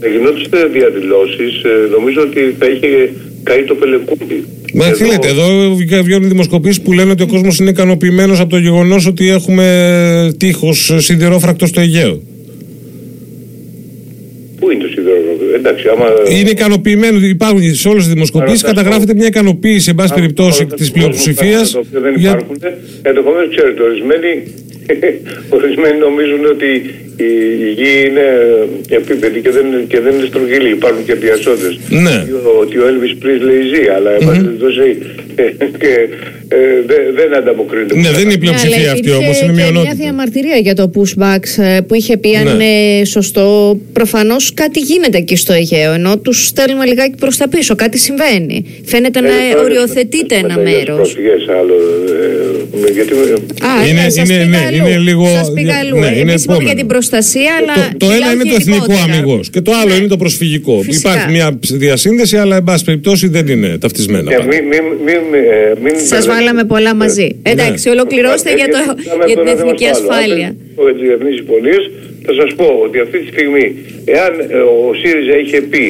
θα 0.00 0.06
γινόντουσαν 0.12 0.72
διαδηλώσει, 0.72 1.44
νομίζω 1.90 2.20
ότι 2.20 2.54
θα 2.58 2.66
είχε 2.66 3.12
καεί 3.42 3.62
το 3.64 3.74
πελεκούδι. 3.74 4.44
Μα 4.74 4.90
τι 4.90 5.04
λέτε, 5.06 5.28
εδώ 5.28 5.74
βγαίνουν 6.02 6.28
δημοσκοπήσεις 6.28 6.80
που 6.80 6.92
λένε 6.92 7.10
ότι 7.10 7.22
ο 7.22 7.26
κόσμος 7.26 7.58
είναι 7.58 7.70
ικανοποιημένος 7.70 8.40
από 8.40 8.50
το 8.50 8.58
γεγονός 8.58 9.06
ότι 9.06 9.28
έχουμε 9.30 10.34
τείχος 10.38 10.92
σιδηρόφρακτο 10.96 11.66
στο 11.66 11.80
Αιγαίο. 11.80 12.22
Πού 14.58 14.70
είναι 14.70 14.82
το 14.82 14.88
σιδηρόδρομο, 14.88 15.36
εντάξει, 15.54 15.84
άμα. 15.88 16.06
Είναι 16.38 16.50
ικανοποιημένο, 16.50 17.18
υπάρχουν 17.26 17.74
σε 17.74 17.88
όλες 17.88 18.04
τις 18.04 18.12
δημοσκοπήσεις, 18.12 18.64
Άρα, 18.64 18.72
καταγράφεται 18.74 19.14
μια 19.14 19.26
ικανοποίηση, 19.26 19.88
εν 19.90 19.94
πάση 19.94 20.12
άμα 20.12 20.20
περιπτώσει, 20.20 20.62
όλα 20.62 20.74
της 20.74 20.86
τα 20.86 20.98
πράγματα 20.98 21.18
πλειοψηφίας. 21.24 21.70
τα 21.72 21.78
οποία 21.78 22.00
δεν 22.00 22.14
για- 22.16 22.30
υπάρχουν. 22.30 22.56
Ενδεχομένω, 23.02 23.48
ξέρετε, 23.56 23.82
ορισμένοι, 23.82 24.30
ορισμένοι 25.50 25.98
νομίζουν 25.98 26.44
ότι 26.44 26.94
η, 27.16 27.30
η 27.68 27.70
γη 27.78 27.92
είναι 28.08 28.26
επίπεδη 28.88 29.40
και 29.40 29.50
δεν, 29.50 29.66
και 29.88 30.00
δεν 30.00 30.12
είναι 30.14 30.26
στρογγυλή. 30.26 30.68
Υπάρχουν 30.70 31.04
και 31.04 31.14
διασώτε. 31.14 31.68
Ναι. 31.88 32.16
Ότι 32.60 32.78
ο 32.78 32.84
Elvis 32.90 33.14
Presley 33.24 33.60
ζει, 33.72 33.82
αλλά 33.96 34.10
εν 34.12 34.26
πάση 34.26 34.40
περιπτώσει 34.40 34.96
ε, 35.34 35.42
και, 35.82 35.92
ε, 36.48 36.56
δεν- 36.86 37.08
δεν 37.14 37.34
ανταποκρίνεται. 37.36 37.94
Ναι, 37.94 38.10
δεν 38.10 38.20
είναι 38.20 38.32
η 38.32 38.34
Ναι, 38.34 38.36
πλειοψηφία 38.38 38.76
αλλά 38.76 38.86
αυτή 38.92 38.98
υπήρχε 39.08 39.18
όμως, 39.24 39.36
είναι 39.40 39.46
και 39.46 39.52
μια 39.52 39.64
μειονότητα. 39.70 39.94
διαμαρτυρία 40.02 40.56
για 40.56 40.74
το 40.74 40.90
pushback 40.96 41.44
ε, 41.64 41.80
που 41.86 41.94
είχε 41.94 42.16
πει 42.16 42.36
αν 42.36 42.44
Ναι. 42.44 42.50
είναι 42.64 43.04
σωστό. 43.04 43.76
Προφανώ 43.92 44.36
κάτι 44.54 44.80
γίνεται 44.80 45.18
εκεί 45.18 45.36
στο 45.36 45.52
Αιγαίο, 45.52 45.92
ενώ 45.92 46.18
του 46.18 46.32
στέλνουμε 46.32 46.84
λιγάκι 46.86 47.14
προ 47.20 47.28
τα 47.38 47.48
πίσω. 47.48 47.74
Κάτι 47.74 47.98
συμβαίνει. 47.98 48.64
Φαίνεται 48.84 49.20
να 49.20 49.28
Ε, 49.28 49.52
τώρα, 49.52 49.64
οριοθετείται 49.64 50.34
ένα 50.34 50.56
μετά 50.58 50.70
για 50.70 50.78
τους 50.78 50.84
μέρο. 50.86 50.94
πρόσφυγες, 50.96 51.42
άλλο, 51.60 51.74
ε, 52.88 52.92
γιατί, 52.92 53.12
Α, 53.12 53.88
Είναι- 53.88 54.02
ναι, 54.02 54.08
σας 54.10 54.28
είναι- 54.28 54.38
πήγα 54.44 54.58
ναι, 54.58 54.64
αλλού. 54.66 54.76
είναι 54.86 54.96
λίγο- 54.98 55.26
Σας 55.36 55.52
πήγα 55.54 55.74
αλλού. 55.78 55.98
ναι, 55.98 56.06
είναι 56.18 56.36
Εμείς 57.10 57.34
είπαμε 57.34 57.50
επόμενο. 57.50 57.52
για 57.52 57.52
την 57.52 57.52
προστασία, 57.52 57.52
αλλά. 57.60 57.74
Το, 57.90 58.06
το 58.06 58.06
ένα 58.06 58.14
μιλάω 58.14 58.32
είναι 58.32 58.42
το 58.42 58.54
εθνικό 58.54 58.84
γενικότερα. 58.84 59.12
αμυγό 59.18 59.40
και 59.52 59.60
το 59.60 59.72
άλλο 59.72 59.90
Ναι. 59.92 59.94
είναι 59.98 60.06
το 60.06 60.16
προσφυγικό. 60.16 60.82
Φυσικά. 60.82 61.10
Υπάρχει 61.10 61.30
μια 61.30 61.58
διασύνδεση, 61.62 62.36
αλλά 62.36 62.56
εν 62.56 62.64
πάση 62.64 62.84
περιπτώσει 62.84 63.28
δεν 63.28 63.46
είναι 63.46 63.78
ταυτισμένα. 63.78 64.30
και 64.30 64.36
πάντα. 64.36 64.48
μην, 64.48 64.64
μην, 64.64 64.82
μην, 65.04 65.20
ε, 65.34 65.74
μην 65.82 65.94
Σα 66.06 66.20
βάλαμε 66.20 66.64
πολλά 66.64 66.94
μαζί. 66.94 67.28
Εντάξει, 67.42 67.88
ολοκληρώστε 67.88 68.54
για, 68.54 68.68
το, 68.68 68.78
για 69.26 69.36
την 69.36 69.46
εθνική 69.46 69.86
ασφάλεια. 69.86 70.54
Για 70.84 70.94
τι 70.94 71.00
διεθνεί 71.06 71.32
συμφωνίε 71.32 71.78
θα 72.26 72.32
σας 72.40 72.50
πω 72.58 72.68
ότι 72.86 72.96
αυτή 73.04 73.18
τη 73.22 73.26
στιγμή, 73.34 73.64
εάν 74.16 74.32
ε, 74.56 74.56
ο 74.56 74.78
ΣΥΡΙΖΑ 75.00 75.36
είχε 75.42 75.60
πει 75.72 75.84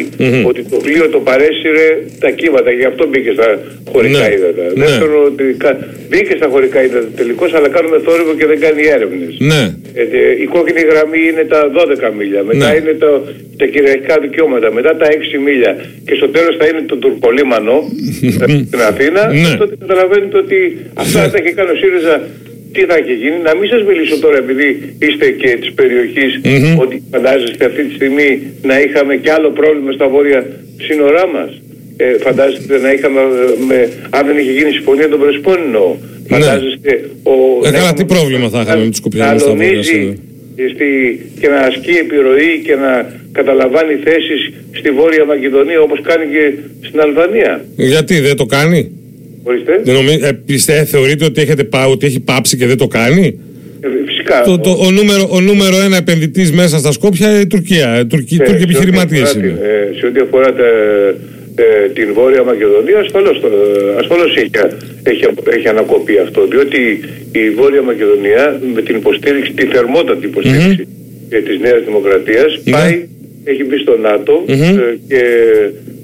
ότι 0.51 0.61
το 0.73 0.77
πλοίο 0.87 1.09
το 1.09 1.21
παρέσυρε 1.29 1.87
τα 2.23 2.31
κύματα, 2.31 2.71
γι' 2.71 2.85
αυτό 2.93 3.03
μπήκε 3.11 3.31
στα 3.39 3.49
χωρικά 3.93 4.19
Ναι. 4.29 4.35
ύδατα. 4.37 4.63
Ναι. 4.75 4.85
Δεύτερον, 4.85 5.25
ότι 5.31 5.45
κα- 5.65 5.79
μπήκε 6.09 6.33
στα 6.41 6.49
χωρικά 6.53 6.79
ύδατα 6.89 7.09
τελικώς, 7.17 7.51
αλλά 7.57 7.69
κάνουμε 7.77 7.99
θόρυβο 8.07 8.33
και 8.39 8.47
δεν 8.47 8.59
κάνει 8.65 8.83
έρευνες. 8.97 9.33
Ναι. 9.51 9.63
Ε, 10.01 10.03
ε, 10.03 10.43
η 10.45 10.47
κόκκινη 10.55 10.81
γραμμή 10.91 11.21
είναι 11.31 11.45
τα 11.55 11.61
12 11.77 12.11
μίλια, 12.19 12.41
μετά 12.51 12.67
Ναι. 12.71 12.77
είναι 12.79 12.93
το, 13.05 13.11
τα 13.61 13.67
κυριαρχικά 13.73 14.15
δικαιώματα, 14.27 14.73
μετά 14.79 14.97
τα 15.01 15.07
6 15.11 15.39
μίλια 15.47 15.73
και 16.07 16.15
στο 16.15 16.29
τέλος 16.29 16.55
θα 16.61 16.67
είναι 16.71 16.83
το 16.93 16.97
τουρκολίμανο 16.97 17.75
στην 18.69 18.81
Αθήνα. 18.91 19.23
Ναι. 19.33 19.57
Τότε 19.63 19.75
καταλαβαίνετε 19.81 20.37
ότι 20.45 20.59
αυτά 20.95 21.31
τα 21.31 21.37
έχει 21.43 21.53
κάνει 21.55 21.71
ο 21.71 21.79
ΣΥΡΙΖΑ. 21.83 22.17
Τι 22.75 22.81
θα 22.89 22.95
έχει 23.01 23.15
γίνει, 23.23 23.39
να 23.49 23.53
μην 23.59 23.69
σας 23.73 23.83
μιλήσω 23.89 24.17
τώρα 24.25 24.37
επειδή 24.45 24.69
είστε 25.05 25.27
και 25.31 25.51
της 25.61 25.73
περιοχής 25.73 26.31
ότι 26.85 27.03
φαντάζεστε 27.13 27.65
αυτή 27.71 27.83
τη 27.85 27.95
στιγμή 27.95 28.29
να 28.63 28.81
είχαμε 28.81 29.17
και 29.17 29.31
άλλο 29.37 29.51
πρόβλημα 29.51 29.93
στα 29.93 30.09
βόρεια 30.09 30.41
σύνορά 30.87 31.27
μας. 31.35 31.51
Ε, 31.97 32.19
φαντάζεστε 32.19 32.79
να 32.79 32.93
είχαμε, 32.93 33.21
ε, 33.21 33.65
με, 33.69 33.89
αν 34.11 34.27
δεν 34.27 34.37
είχε 34.39 34.53
γίνει 34.59 34.71
συμφωνία 34.73 35.09
των 35.09 35.19
Πρεσπών 35.21 35.59
εννοώ. 35.67 35.97
Φαντάζεστε 36.29 36.93
ο, 37.23 37.33
Ε, 37.33 37.37
να 37.63 37.71
καλά, 37.71 37.77
είχαμε- 37.83 37.97
τι 37.99 38.05
πρόβλημα 38.05 38.49
θα 38.49 38.61
είχαμε 38.61 38.83
με 38.85 38.89
τους 38.91 38.97
Σκοπιανούς 38.97 39.33
να 39.33 39.39
στα 39.39 39.51
βόρεια 39.51 39.69
αλωνίζει 39.69 39.89
σύνορα. 39.89 40.17
στη, 40.75 40.89
και 41.41 41.49
να 41.49 41.59
ασκεί 41.71 41.91
επιρροή 42.05 42.53
και 42.67 42.75
να 42.85 42.93
καταλαμβάνει 43.33 43.95
θέσεις 44.07 44.41
στη 44.79 44.91
Βόρεια 44.91 45.25
Μακεδονία 45.25 45.81
όπως 45.81 46.01
κάνει 46.09 46.25
και 46.35 46.45
στην 46.89 47.01
Αλβανία. 47.01 47.65
Γιατί 47.77 48.21
δεν 48.21 48.37
το 48.37 48.47
κάνει; 48.47 48.81
Ορίστε. 49.43 49.81
Δεν 49.85 49.95
νομι... 49.95 50.19
ε, 50.23 50.33
πιστε, 50.47 50.85
θεωρείτε 50.85 51.25
ότι, 51.25 51.41
έχετε 51.41 51.65
πά... 51.65 51.87
ότι 51.87 52.07
έχει 52.07 52.21
πάψει 52.21 52.57
και 52.57 52.67
δεν 52.67 52.77
το 52.77 52.87
κάνει; 52.87 53.39
φυσικά. 54.07 54.43
Το, 54.43 54.59
το, 54.59 54.71
ο, 54.71 54.91
νούμερο, 54.91 55.29
ο 55.31 55.41
νούμερο 55.41 55.81
ένα 55.81 55.97
επενδυτής 55.97 56.53
μέσα 56.53 56.79
στα 56.79 56.93
Σκόπια 56.93 57.41
η 57.41 57.47
Τουρκία. 57.47 58.01
Οι 58.01 58.07
Τουρκοί, 58.07 58.37
ε, 58.41 58.45
Τούρκοι 58.45 58.63
επιχειρηματίες 58.63 59.33
είναι. 59.33 59.59
σε 59.99 60.07
ό,τι 60.07 60.21
αφορά 60.21 60.53
τα, 60.53 60.65
ε, 61.55 61.89
την 61.89 62.13
Βόρεια 62.13 62.43
Μακεδονία 62.43 62.99
ασφαλώς, 62.99 63.41
ασφαλώς 63.99 64.37
έχει, 64.37 64.51
έχει, 65.03 65.25
έχει 65.57 65.69
ανακοπεί 65.69 66.19
αυτό 66.19 66.47
διότι 66.47 66.79
η 67.33 67.51
Βόρεια 67.51 67.83
Μακεδονία 67.83 68.61
με 68.75 68.83
την 68.83 68.97
υποστήριξη, 68.97 69.53
τη 69.53 69.67
θερμότατη 69.67 70.27
υποστήριξη 70.27 70.87
mm-hmm. 70.87 71.43
της 71.45 71.59
Νέας 71.61 71.85
Δημοκρατίας 71.85 72.51
mm-hmm. 72.55 72.71
πάει, 72.71 73.07
έχει 73.45 73.65
μπει 73.65 73.77
στο 73.79 73.97
ΝΑΤΟ 73.99 74.45
mm-hmm. 74.49 74.97
και 75.09 75.23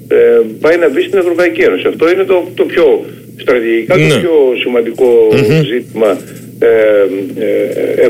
ε, 0.07 0.41
πάει 0.61 0.77
να 0.77 0.89
μπει 0.89 1.01
στην 1.01 1.19
Ευρωπαϊκή 1.19 1.61
Ένωση. 1.61 1.87
Αυτό 1.87 2.11
είναι 2.11 2.23
το, 2.23 2.47
το 2.53 2.63
πιο 2.63 3.05
στρατηγικά 3.41 3.93
το 3.95 4.19
πιο 4.19 4.35
σημαντικό 4.63 5.29
ζήτημα 5.71 6.17
ε, 6.59 6.67
ε, 7.45 8.03
ε, 8.03 8.09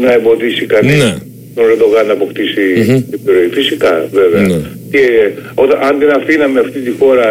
να 0.00 0.12
εμποδίσει 0.12 0.66
κανείς 0.66 1.16
τον 1.54 1.66
Ρεντογάν 1.66 2.06
να 2.06 2.12
αποκτήσει 2.12 2.64
mm-hmm. 2.76 3.14
επιρροή. 3.14 3.48
Φυσικά 3.52 4.08
βέβαια. 4.12 4.40
Ναι. 4.40 4.60
Και 4.90 5.30
όταν, 5.54 5.78
αν 5.82 5.98
την 5.98 6.10
αφήναμε 6.10 6.60
αυτή 6.60 6.78
τη 6.78 6.90
χώρα 6.98 7.28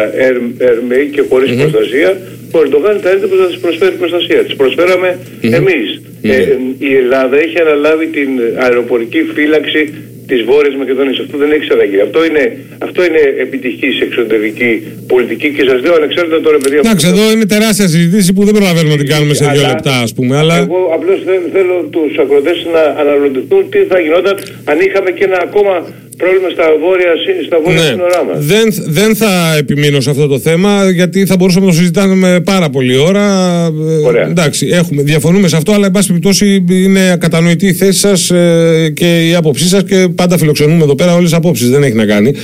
ερμη 0.58 1.00
και 1.12 1.22
χωρίς 1.28 1.50
προστασία, 1.56 2.20
ο 2.52 2.58
Ερντογάν 2.58 2.98
θα 3.02 3.10
έρθει 3.10 3.26
να 3.36 3.46
τη 3.46 3.56
προσφέρει 3.60 3.94
προστασία. 3.94 4.44
Της 4.44 4.54
προσφέραμε 4.54 5.18
mm-hmm. 5.18 5.52
Εμεί. 6.22 6.34
Ε, 6.34 6.88
η 6.90 6.94
Ελλάδα 7.02 7.36
έχει 7.44 7.60
αναλάβει 7.60 8.06
την 8.06 8.30
αεροπορική 8.64 9.20
φύλαξη 9.34 9.82
της 10.30 10.40
Βόρειας 10.50 10.74
Μακεδονίας. 10.80 11.18
Αυτό 11.24 11.36
δεν 11.42 11.50
έχει 11.54 11.64
ξαναγίνει. 11.68 12.02
Αυτό 12.08 12.20
είναι, 12.28 12.44
αυτό 12.86 13.00
είναι 13.06 13.22
επιτυχή 13.46 13.88
εξωτερική 14.06 14.70
πολιτική 15.12 15.48
και 15.56 15.64
σας 15.70 15.78
λέω 15.84 15.94
ανεξάρτητα 16.00 16.40
τώρα, 16.46 16.58
παιδιά. 16.62 16.80
Εντάξει, 16.84 17.06
εδώ 17.12 17.24
είναι 17.32 17.46
τεράστια 17.54 17.88
συζήτηση 17.94 18.30
που 18.34 18.42
δεν 18.46 18.54
προλαβαίνουμε 18.58 18.94
να 18.96 19.00
την 19.02 19.10
κάνουμε 19.14 19.34
σε 19.40 19.44
δύο 19.54 19.64
λεπτά, 19.72 19.94
ας 20.06 20.12
πούμε. 20.16 20.32
Αλλά... 20.42 20.56
Εγώ 20.64 20.80
απλώς 20.96 21.18
θέλω, 21.26 21.46
θέλω 21.56 21.76
τους 21.94 22.12
ακροτές 22.22 22.58
να 22.74 22.82
αναρωτηθούν 23.02 23.62
τι 23.72 23.78
θα 23.90 23.98
γινόταν 24.04 24.34
αν 24.70 24.76
είχαμε 24.86 25.10
και 25.16 25.24
ένα 25.30 25.38
ακόμα 25.48 25.74
πρόβλημα 26.22 26.48
στα 26.56 26.66
βόρεια, 26.84 27.12
στα 27.46 27.58
βόρεια 27.64 27.80
ναι. 27.80 27.86
σύνορά 27.86 28.24
μας. 28.24 28.36
Δεν, 28.52 28.66
δεν 28.98 29.16
θα 29.16 29.32
επιμείνω 29.58 30.00
σε 30.00 30.10
αυτό 30.10 30.26
το 30.26 30.38
θέμα 30.38 30.90
γιατί 30.90 31.26
θα 31.26 31.36
μπορούσαμε 31.36 31.66
να 31.66 31.70
το 31.72 31.76
συζητάμε 31.78 32.40
πάρα 32.44 32.70
πολλή 32.70 32.96
ώρα. 32.96 33.24
Ε, 33.66 34.06
Ωραία. 34.06 34.26
εντάξει, 34.28 34.68
έχουμε, 34.72 35.02
διαφωνούμε 35.02 35.48
σε 35.48 35.56
αυτό, 35.56 35.72
αλλά 35.72 35.86
εν 35.86 35.92
πάση 35.92 36.09
περιπτώσει 36.12 36.64
είναι 36.70 37.16
κατανοητή 37.20 37.66
η 37.66 37.72
θέση 37.72 37.98
σας 37.98 38.30
ε, 38.30 38.92
και 38.94 39.28
η 39.28 39.34
άποψή 39.34 39.68
σας 39.68 39.82
και 39.84 40.08
πάντα 40.14 40.38
φιλοξενούμε 40.38 40.82
εδώ 40.82 40.94
πέρα 40.94 41.14
όλες 41.14 41.28
τις 41.28 41.38
απόψεις. 41.38 41.70
Δεν 41.70 41.82
έχει 41.82 41.94
να 41.94 42.06
κάνει. 42.06 42.34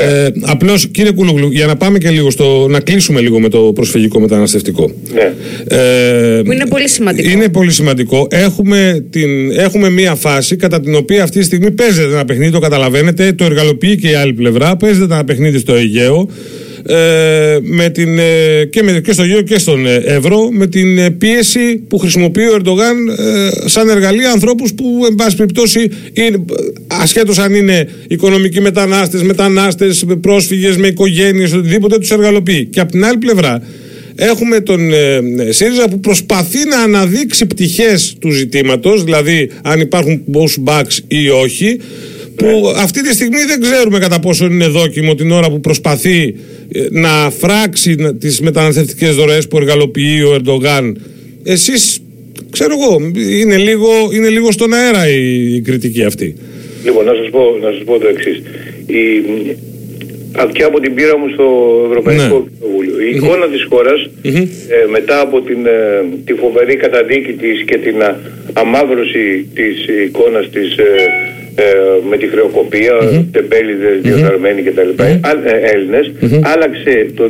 Ε, 0.00 0.28
Απλώς, 0.40 0.86
κύριε 0.86 1.10
Κούλογλου, 1.12 1.48
για 1.52 1.66
να 1.66 1.76
πάμε 1.76 1.98
και 1.98 2.10
λίγο 2.10 2.30
στο. 2.30 2.66
να 2.70 2.80
κλείσουμε 2.80 3.20
λίγο 3.20 3.40
με 3.40 3.48
το 3.48 3.58
προσφυγικό 3.58 4.20
μεταναστευτικό. 4.20 4.90
Ναι. 5.14 5.32
Ε, 5.76 6.42
Που 6.44 6.52
είναι 6.52 6.66
πολύ 6.68 6.88
σημαντικό. 6.88 7.30
Είναι 7.30 7.48
πολύ 7.48 7.70
σημαντικό. 7.72 8.26
Έχουμε, 8.30 9.06
την, 9.10 9.50
έχουμε 9.50 9.90
μία 9.90 10.14
φάση 10.14 10.56
κατά 10.56 10.80
την 10.80 10.94
οποία 10.94 11.22
αυτή 11.22 11.38
τη 11.38 11.44
στιγμή 11.44 11.70
παίζεται 11.70 12.12
ένα 12.12 12.24
παιχνίδι, 12.24 12.50
το 12.50 12.58
καταλαβαίνετε 12.58 13.32
το 13.32 13.44
εργαλοποιεί 13.44 13.96
και 13.96 14.08
η 14.08 14.14
άλλη 14.14 14.32
πλευρά. 14.32 14.76
Παίζεται 14.76 15.14
ένα 15.14 15.24
παιχνίδι 15.24 15.58
στο 15.58 15.74
Αιγαίο. 15.74 16.28
Ε, 16.86 17.58
με 17.62 17.88
την, 17.88 18.18
ε, 18.18 18.64
και, 18.64 18.82
με, 18.82 19.00
και 19.00 19.12
στο 19.12 19.22
Αιγαίο 19.22 19.42
και 19.42 19.58
στον 19.58 19.86
ε, 19.86 20.02
Εύρο 20.04 20.48
με 20.50 20.66
την 20.66 20.98
ε, 20.98 21.10
πίεση 21.10 21.76
που 21.88 21.98
χρησιμοποιεί 21.98 22.44
ο 22.44 22.54
Ερντογάν 22.54 22.96
σαν 23.64 23.88
εργαλεία 23.88 24.30
ανθρώπους 24.30 24.74
που 24.74 24.84
εν 25.08 25.14
πάση 25.14 25.36
περιπτώσει 25.36 25.90
είναι, 26.12 26.44
ασχέτως 26.86 27.38
αν 27.38 27.54
είναι 27.54 27.88
οικονομικοί 28.08 28.60
μετανάστες, 28.60 29.22
μετανάστες, 29.22 30.04
πρόσφυγες 30.20 30.76
με 30.76 30.86
οικογένειες, 30.86 31.52
οτιδήποτε 31.52 31.98
τους 31.98 32.10
εργαλοποιεί. 32.10 32.64
Και 32.64 32.80
από 32.80 32.90
την 32.90 33.04
άλλη 33.04 33.18
πλευρά 33.18 33.62
έχουμε 34.16 34.60
τον 34.60 34.92
ε, 34.92 35.20
ΣΥΡΙΖΑ 35.50 35.88
που 35.88 36.00
προσπαθεί 36.00 36.68
να 36.68 36.78
αναδείξει 36.78 37.46
πτυχές 37.46 38.16
του 38.18 38.30
ζητήματος 38.30 39.04
δηλαδή 39.04 39.50
αν 39.62 39.80
υπάρχουν 39.80 40.22
pushbacks 40.32 40.98
ή 41.08 41.28
όχι 41.28 41.78
που 42.36 42.72
αυτή 42.76 43.02
τη 43.02 43.12
στιγμή 43.12 43.44
δεν 43.48 43.60
ξέρουμε 43.60 43.98
κατά 43.98 44.20
πόσο 44.20 44.44
είναι 44.44 44.66
δόκιμο 44.66 45.14
την 45.14 45.30
ώρα 45.30 45.50
που 45.50 45.60
προσπαθεί 45.60 46.34
ε, 46.72 46.86
να 46.90 47.30
φράξει 47.30 47.96
τις 48.18 48.40
μεταναστευτικές 48.40 49.14
δωρεές 49.14 49.48
που 49.48 49.56
εργαλοποιεί 49.56 50.22
ο 50.28 50.34
Ερντογάν. 50.34 51.00
Εσείς, 51.44 52.02
ξέρω 52.50 52.74
εγώ, 52.80 53.12
είναι 53.40 53.56
λίγο, 53.56 53.88
είναι 54.14 54.28
λίγο 54.28 54.52
στον 54.52 54.72
αέρα 54.72 55.08
η, 55.08 55.60
κριτική 55.60 56.04
αυτή. 56.04 56.36
Λοιπόν, 56.84 57.04
να 57.04 57.14
σας 57.14 57.30
πω, 57.30 57.58
να 57.62 57.70
σας 57.72 57.84
πω 57.84 57.98
το 57.98 58.08
εξής. 58.08 58.42
Η, 58.86 59.00
και 60.52 60.62
από 60.62 60.80
την 60.80 60.94
πείρα 60.94 61.18
μου 61.18 61.28
στο 61.32 61.46
Ευρωπαϊκό 61.88 62.22
ναι. 62.22 62.44
Κοινοβούλιο. 62.58 63.00
Η 63.00 63.16
εικόνα 63.16 63.46
της 63.48 63.66
χωρας 63.68 64.08
ε, 64.22 64.86
μετά 64.90 65.20
από 65.20 65.40
την, 65.40 65.66
ε, 65.66 66.04
τη 66.24 66.32
φοβερή 66.32 66.76
καταδίκη 66.76 67.32
της 67.32 67.62
και 67.64 67.76
την 67.76 67.96
αμάβρωση 68.52 69.48
της 69.54 69.86
εικόνας 70.06 70.50
της 70.50 70.76
ε, 70.76 70.84
με 72.08 72.16
τη 72.16 72.26
χρεοκοπία, 72.26 72.94
mm-hmm. 73.00 73.24
τεμπέληδες, 73.32 73.96
mm-hmm. 73.96 74.02
διεφθαρμένοι 74.02 74.62
κτλ. 74.62 74.90
Mm-hmm. 74.96 75.18
Έλληνες, 75.74 76.12
άλλαξε 76.42 77.06
το 77.14 77.24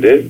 2015 0.00 0.20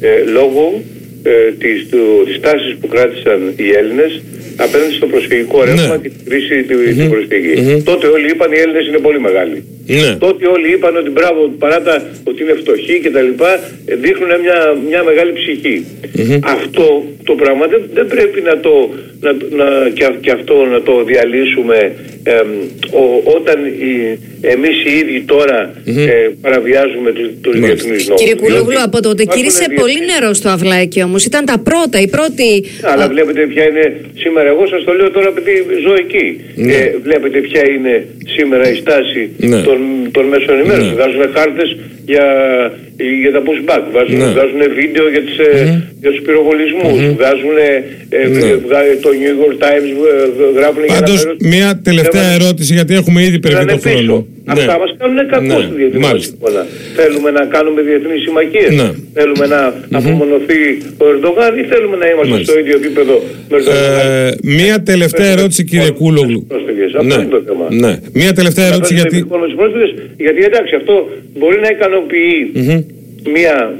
ε, 0.00 0.08
λόγω 0.32 0.82
ε, 1.22 1.52
της, 1.58 1.88
του, 1.90 2.02
της 2.26 2.40
τάσης 2.40 2.76
που 2.80 2.86
κράτησαν 2.86 3.52
οι 3.56 3.68
Έλληνες 3.80 4.22
απέναντι 4.56 4.92
στο 4.94 5.06
προσφυγικό 5.06 5.64
ρεύμα 5.64 5.96
ναι. 5.96 6.02
και 6.02 6.08
την 6.08 6.24
κρίση 6.28 6.62
του 6.68 6.76
mm-hmm. 6.78 7.08
προσφυγή. 7.10 7.54
Mm-hmm. 7.56 7.82
Τότε 7.84 8.06
όλοι 8.06 8.26
είπαν 8.30 8.52
οι 8.52 8.58
Έλληνες 8.64 8.86
είναι 8.86 8.98
πολύ 8.98 9.20
μεγάλοι. 9.20 9.64
Ναι. 9.86 10.16
Τότε 10.18 10.46
όλοι 10.46 10.72
είπαν 10.72 10.96
ότι 10.96 11.10
μπράβο, 11.10 11.54
παρά 11.58 11.82
τα 11.82 12.06
ότι 12.24 12.42
είναι 12.42 12.54
φτωχοί 12.54 13.00
και 13.02 13.10
τα 13.10 13.20
λοιπά, 13.20 13.60
δείχνουν 13.86 14.28
μια, 14.40 14.76
μια 14.88 15.02
μεγάλη 15.02 15.32
ψυχή. 15.32 15.84
Mm-hmm. 16.16 16.38
Αυτό 16.42 17.04
το 17.24 17.34
πράγμα 17.34 17.66
δεν, 17.66 17.82
δεν 17.94 18.06
πρέπει 18.06 18.40
να 18.40 18.60
το, 18.60 18.90
να, 19.20 19.32
να, 19.32 19.88
και, 19.88 20.10
και 20.20 20.30
αυτό 20.30 20.54
να 20.64 20.82
το 20.82 21.04
διαλύσουμε 21.04 21.92
ε, 22.22 22.32
ο, 23.00 23.22
όταν 23.36 23.64
οι, 23.64 24.18
εμείς 24.40 24.84
οι 24.84 24.92
ίδιοι 24.98 25.20
τώρα 25.26 25.72
mm-hmm. 25.72 26.08
ε, 26.08 26.28
παραβιάζουμε 26.40 27.12
τους, 27.12 27.28
τους 27.40 27.60
διεθνείς 27.60 28.06
νόμους. 28.08 28.20
Κύριε 28.20 28.34
Κουλόγλου, 28.34 28.82
από 28.82 29.02
τότε 29.02 29.24
κύρισε 29.24 29.64
πολύ 29.74 29.98
νερό 30.10 30.32
στο 30.32 30.48
αυλάκι 30.48 31.02
όμως. 31.02 31.24
Ήταν 31.24 31.44
τα 31.44 31.58
πρώτα, 31.58 32.00
η 32.00 32.08
πρώτη... 32.08 32.64
Αλλά 32.82 33.08
βλέπετε 33.08 33.40
ποια 33.46 33.64
είναι 33.68 34.00
σήμερα, 34.14 34.48
εγώ 34.48 34.66
σας 34.66 34.84
το 34.84 34.92
λέω 34.92 35.10
τώρα 35.10 35.28
επειδή 35.28 35.52
ζω 35.84 35.94
εκεί. 35.94 36.40
Ναι. 36.54 36.74
Ε, 36.74 36.94
βλέπετε 37.02 37.38
ποια 37.38 37.62
είναι 37.70 38.06
σήμερα 38.36 38.70
η 38.70 38.74
στάση 38.74 39.30
ναι. 39.36 39.62
Των, 39.74 39.82
των 40.16 40.24
μέσων 40.32 40.52
ενημέρωσης. 40.56 40.90
Ναι. 40.90 40.96
Βγάζουν 40.98 41.22
κάρτες 41.38 41.68
για, 42.10 42.26
για 43.22 43.32
τα 43.36 43.42
pushback, 43.46 43.84
βάζουν, 43.94 44.18
ναι. 44.18 44.26
βγάζουν 44.36 44.62
βίντεο 44.80 45.06
για, 45.14 45.22
τις, 45.26 45.36
mm-hmm. 45.40 45.78
για 46.02 46.10
τους 46.12 46.22
πυροβολισμούς, 46.26 46.98
mm-hmm. 47.00 47.16
βγάζουν 47.18 47.56
ε, 47.58 48.26
ναι. 48.36 48.50
το 49.04 49.10
New 49.22 49.34
York 49.42 49.56
Times 49.64 49.90
γράφουν 50.58 50.82
Πάντως, 50.86 51.20
για 51.22 51.36
να 51.40 51.48
μια 51.48 51.80
τελευταία 51.88 52.28
ερώτηση 52.38 52.70
γιατί 52.78 52.94
έχουμε 52.94 53.20
ήδη 53.28 53.38
περίπου 53.38 53.66
το 53.66 53.78
χρόνο. 53.88 54.26
Αυτά 54.46 54.72
ναι. 54.72 54.78
μας 54.78 54.90
κάνουν 54.98 55.18
κακό 55.34 55.58
ναι. 55.58 55.64
στη 55.66 55.74
διεθνή 55.80 56.20
συμφωνία. 56.20 56.66
Θέλουμε 56.98 57.30
να 57.30 57.44
κάνουμε 57.54 57.80
διεθνείς 57.82 58.22
συμμαχίες, 58.22 58.70
ναι. 58.80 58.88
θέλουμε 59.18 59.46
να 59.54 59.60
mm-hmm. 59.70 59.98
απομονωθεί 59.98 60.62
ο 61.02 61.04
Ερντογάν 61.12 61.52
ή 61.60 61.62
θέλουμε 61.72 61.96
να 62.02 62.06
είμαστε 62.10 62.32
Μάλιστα. 62.32 62.52
στο 62.52 62.60
ίδιο 62.60 62.74
επίπεδο 62.80 63.14
με 63.50 63.58
τον 63.62 63.74
ε, 63.74 64.30
Μια 64.42 64.82
τελευταία 64.82 65.30
ερώτηση 65.36 65.64
κύριε 65.64 65.90
Κούλογλου. 65.90 66.46
Αυτό 66.98 67.14
είναι 67.20 67.34
το 67.36 67.42
θέμα. 67.46 67.66
Ναι. 67.70 67.92
Μια 68.12 68.32
τελευταία 68.32 68.66
ερώτηση 68.66 68.94
γιατί... 68.94 69.26
Γιατί 70.16 70.40
εντάξει 70.44 70.74
αυτό 70.74 70.94
μπορεί 71.38 71.58
να 71.60 71.68
ικανοποιεί 71.68 72.52
μια 73.36 73.74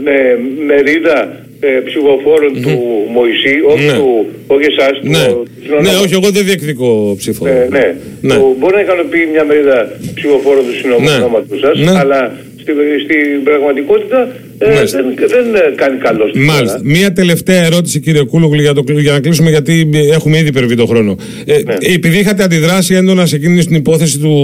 μερίδα 0.66 1.18
ε, 1.22 1.44
ψηφοφόρων 1.88 2.53
mm-hmm. 2.55 2.62
του 2.62 2.74
Μωυσή, 3.14 3.55
όχι, 3.72 3.87
ναι. 3.87 3.96
του, 3.98 4.09
όχι 4.46 4.66
εσάς, 4.72 4.94
ναι. 5.03 5.24
του, 5.29 5.46
ναι, 5.87 5.92
όχι, 6.05 6.14
εγώ 6.18 6.29
δεν 6.37 6.44
διεκδικώ 6.44 7.14
ψήφο. 7.20 7.46
Ε, 7.46 7.68
ναι, 7.77 7.87
ναι. 8.20 8.35
Του, 8.35 8.57
μπορεί 8.59 8.74
να 8.74 8.81
ικανοποιεί 8.81 9.29
μια 9.33 9.44
μερίδα 9.44 9.79
ψηφοφόρων 10.14 10.64
του 10.68 10.74
συνομιλώματος 10.81 11.61
ναι. 11.61 11.66
σας, 11.66 11.77
ναι. 11.79 11.98
αλλά 12.03 12.20
στην, 12.62 12.74
στην 13.05 13.42
πραγματικότητα 13.48 14.18
ε, 14.59 14.85
δεν, 14.85 15.05
δεν 15.29 15.55
ε, 15.55 15.75
κάνει 15.77 15.99
καλό 15.99 16.29
στην 16.29 16.43
Μάλιστα. 16.43 16.81
Μία 16.83 17.12
τελευταία 17.12 17.64
ερώτηση, 17.64 18.01
κύριε 18.01 18.23
Κούλογλου, 18.25 18.61
για, 18.61 18.73
το, 18.73 18.85
για 18.88 19.12
να 19.12 19.21
κλείσουμε, 19.21 19.51
γιατί 19.51 19.90
έχουμε 20.12 20.38
ήδη 20.38 20.49
υπερβεί 20.49 20.75
το 20.75 20.87
χρόνο. 20.87 21.17
Ε, 21.45 21.53
ναι. 21.53 21.75
Επειδή 21.95 22.19
είχατε 22.19 22.43
αντιδράσει 22.43 22.95
έντονα 22.95 23.27
σε 23.27 23.37
εκείνη 23.37 23.64
την 23.64 23.77
υπόθεση 23.77 24.19
του, 24.19 24.35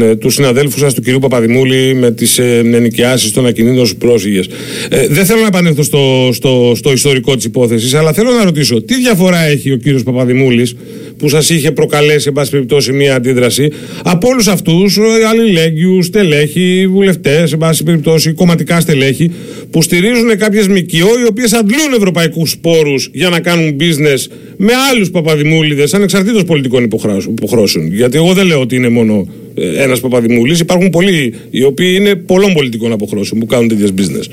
ε, 0.00 0.16
του 0.16 0.30
συναδέλφου 0.30 0.78
σας, 0.78 0.94
του 0.94 1.00
κυρίου 1.00 1.18
Παπαδημούλη, 1.18 1.94
με 1.94 2.10
τις 2.10 2.38
ε, 2.38 2.62
ενοικιάσει 2.64 3.32
των 3.32 3.46
ακινήτων 3.46 3.86
στους 3.86 3.98
πρόσφυγες. 3.98 4.48
Ε, 4.88 5.06
δεν 5.08 5.24
θέλω 5.24 5.40
να 5.40 5.46
επανέλθω 5.46 5.82
στο, 5.82 6.30
στο, 6.32 6.72
στο 6.76 6.92
ιστορικό 6.92 7.36
της 7.36 7.44
υπόθεσης, 7.44 7.94
αλλά 7.94 8.12
θέλω 8.12 8.30
να 8.30 8.44
ρωτήσω, 8.44 8.82
τι 8.82 8.94
διαφορά 8.94 9.38
έχει 9.38 9.72
ο 9.72 9.76
κύριος 9.76 10.02
Παπαδημούλης 10.02 10.74
που 11.18 11.28
σας 11.28 11.50
είχε 11.50 11.70
προκαλέσει, 11.72 12.24
εν 12.28 12.32
πάση 12.34 12.50
περιπτώσει, 12.50 12.92
μία 12.92 13.14
αντίδραση 13.14 13.68
από 14.04 14.28
όλους 14.28 14.48
αυτούς, 14.48 14.98
αλληλέγγυους, 15.30 16.06
στελέχη, 16.06 16.86
βουλευτές, 16.90 17.52
εν 17.52 17.58
πάση 17.58 17.82
περιπτώσει, 17.82 18.32
κομματικά 18.32 18.80
στελέχη, 18.80 19.32
που 19.70 19.82
στηρίζουν 19.82 20.38
κάποιες 20.38 20.68
ΜΚΟ 20.68 21.08
οι 21.22 21.26
οποίες 21.28 21.52
αντλούν 21.52 21.92
ευρωπαϊκούς 21.96 22.58
πόρου 22.58 22.94
για 23.12 23.28
να 23.28 23.40
κάνουν 23.40 23.76
business 23.80 24.26
με 24.56 24.72
άλλους 24.92 25.10
παπαδημούλιδες, 25.10 25.94
ανεξαρτήτως 25.94 26.44
πολιτικών 26.44 26.84
υποχρώσεων. 27.28 27.92
Γιατί 27.92 28.16
εγώ 28.16 28.32
δεν 28.32 28.46
λέω 28.46 28.60
ότι 28.60 28.76
είναι 28.76 28.88
μόνο 28.88 29.28
ε, 29.54 29.82
ένας 29.82 30.00
παπαδημούλης, 30.00 30.60
υπάρχουν 30.60 30.90
πολλοί 30.90 31.34
οι 31.50 31.64
οποίοι 31.64 31.96
είναι 32.00 32.14
πολλών 32.14 32.52
πολιτικών 32.52 32.92
αποχρώσεων 32.92 33.40
που 33.40 33.46
κάνουν 33.46 33.68
τέτοιες 33.68 33.92
business. 33.98 34.26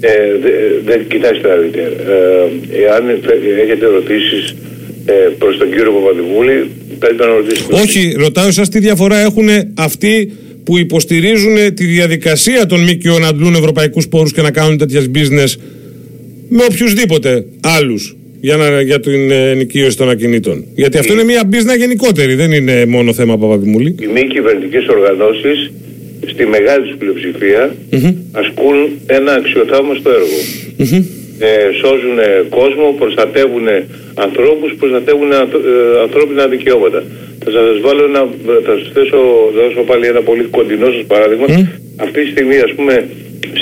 Ε, 0.00 0.10
δεν 0.84 1.06
κοιτάξτε 1.08 1.48
να 1.48 1.54
δείτε. 1.54 1.80
Ε, 1.80 2.82
εάν 2.84 3.02
έχετε 3.62 3.86
ερωτήσεις 3.86 4.54
ε, 5.06 5.12
προς 5.38 5.58
τον 5.58 5.70
κύριο 5.70 5.92
Παπαδημούλη, 5.92 6.70
καλύτερα 6.98 7.28
να 7.28 7.36
ρωτήσετε. 7.36 7.74
Όχι, 7.74 8.14
ρωτάω 8.18 8.46
εσά 8.46 8.62
τι 8.62 8.78
διαφορά 8.78 9.18
έχουν 9.18 9.48
αυτοί 9.74 10.32
που 10.64 10.78
υποστηρίζουν 10.78 11.74
τη 11.74 11.84
διαδικασία 11.84 12.66
των 12.66 12.80
ΜΚΟ 12.80 13.18
να 13.18 13.28
αντλούν 13.28 13.54
ευρωπαϊκούς 13.54 14.08
πόρους 14.08 14.32
και 14.32 14.42
να 14.42 14.50
κάνουν 14.50 14.78
τέτοιες 14.78 15.10
business 15.14 15.60
με 16.48 16.64
οποιουσδήποτε 16.70 17.44
άλλους 17.60 18.16
για, 18.40 18.56
να, 18.56 18.80
για 18.80 19.00
την 19.00 19.30
ε, 19.30 19.50
ενοικίωση 19.50 19.96
των 19.96 20.08
ακινήτων. 20.08 20.64
Γιατί 20.74 20.98
αυτό 20.98 21.12
είναι 21.12 21.24
μια 21.24 21.48
business 21.52 21.78
γενικότερη, 21.78 22.34
δεν 22.34 22.52
είναι 22.52 22.86
μόνο 22.86 23.12
θέμα 23.12 23.38
Παπαδημούλη. 23.38 23.94
Οι 24.00 24.06
μη 24.06 24.26
κυβερνητικές 24.26 24.86
οργανώσεις 24.86 25.72
στη 26.26 26.46
μεγάλη 26.46 26.86
τους 26.86 26.96
πλειοψηφία 26.98 27.76
ασκούν 28.32 28.76
ένα 29.06 29.32
αξιοθαύμαστο 29.32 30.10
έργο. 30.10 30.38
Ε, 31.38 31.48
σώζουν 31.80 32.18
κόσμο, 32.58 32.86
προστατεύουν 33.02 33.66
ανθρώπους, 34.26 34.70
προστατεύουν 34.80 35.30
ε, 35.32 35.38
ανθρώπινα 36.06 36.46
δικαιώματα. 36.46 37.00
Θα 37.44 37.50
σας 37.50 37.80
βάλω 37.84 38.02
ένα, 38.10 38.20
θα 38.66 38.72
σας 38.78 38.90
θέσω, 38.94 39.18
θα 39.54 39.60
δώσω 39.62 39.82
πάλι 39.90 40.06
ένα 40.12 40.20
πολύ 40.28 40.42
κοντινό 40.56 40.88
σας 40.96 41.04
παράδειγμα. 41.12 41.46
Αυτή 41.96 42.18
τη 42.24 42.30
στιγμή 42.30 42.56
ας 42.66 42.72
πούμε 42.76 42.94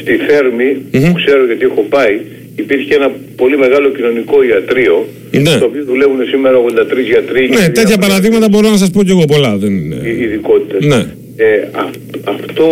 στη 0.00 0.12
Θέρμη, 0.26 0.68
που 0.90 1.12
ξέρω 1.20 1.44
γιατί 1.50 1.64
έχω 1.70 1.82
πάει, 1.94 2.14
υπήρχε 2.56 2.94
ένα 2.94 3.08
πολύ 3.36 3.56
μεγάλο 3.58 3.88
κοινωνικό 3.96 4.36
ιατρείο, 4.42 4.96
Ναι. 5.30 5.50
στο 5.50 5.64
οποίο 5.64 5.84
δουλεύουν 5.84 6.20
σήμερα 6.32 6.56
83 6.58 7.00
γιατροί. 7.12 7.42
και 7.48 7.56
Ναι, 7.58 7.64
τέτοια 7.64 7.82
διάφορα 7.84 8.06
παραδείγματα 8.06 8.48
μπορώ 8.48 8.68
να 8.70 8.76
σας 8.76 8.90
πω 8.90 9.02
κι 9.06 9.10
εγώ 9.10 9.24
πολλά. 9.24 9.56
Δεν 9.56 9.72
είναι... 9.76 9.98
ειδικότητες. 10.24 10.84
Ναι. 10.84 11.02
Ε, 11.36 11.54
α- 11.82 11.90
αυτό, 12.34 12.66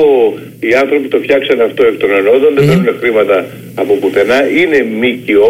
οι 0.61 0.73
άνθρωποι 0.83 1.09
το 1.09 1.19
φτιάξανε 1.25 1.63
αυτό 1.63 1.83
εκ 1.91 1.97
των 2.03 2.11
ενόδων, 2.21 2.51
δεν 2.57 2.67
παίρνουν 2.67 2.95
χρήματα 3.01 3.47
από 3.75 3.93
πουθενά, 4.01 4.39
είναι 4.61 4.79
ΜΚΟ 5.01 5.49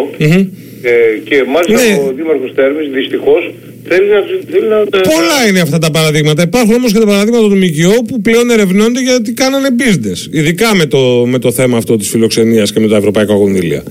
ε, 0.83 0.92
και 1.29 1.37
μάλιστα 1.55 1.81
Ναι. 1.88 1.94
ο 2.09 2.12
Δήμαρχος 2.16 2.51
Θέρμης 2.55 2.88
δυστυχώς 2.99 3.42
θέλει 3.88 4.09
να, 4.16 4.23
τους- 4.23 4.44
θέλει 4.53 4.68
να 4.68 4.79
τα- 4.92 5.01
Πολλά 5.01 5.38
είναι 5.49 5.61
αυτά 5.61 5.79
τα 5.79 5.90
παραδείγματα. 5.90 6.42
Υπάρχουν 6.42 6.75
όμως 6.75 6.92
και 6.92 6.99
τα 6.99 7.07
παραδείγματα 7.07 7.46
του 7.49 7.57
ΜΚΟ 7.64 8.03
που 8.09 8.20
πλέον 8.20 8.51
ερευνώνται 8.51 9.01
γιατί 9.01 9.33
κάνανε 9.33 9.68
business. 9.83 10.20
Ειδικά 10.38 10.75
με 10.75 10.87
το, 10.87 10.99
με 11.27 11.38
το 11.38 11.53
θέμα 11.53 11.77
αυτό 11.77 11.96
της 11.96 12.09
φιλοξενίας 12.09 12.73
και 12.73 12.81
με 12.81 12.88
τα 12.88 12.96
ευρωπαϊκά 12.96 13.35
κονδύλια. 13.35 13.83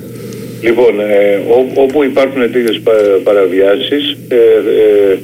Λοιπόν, 0.61 0.99
ε, 0.99 1.35
ό- 1.57 1.71
όπου 1.83 2.03
υπάρχουν 2.03 2.51
τέτοιες 2.51 2.79
πα, 2.83 2.91
παραβιάσεις 3.23 4.17
ε, 4.27 4.35
ε, 4.35 5.17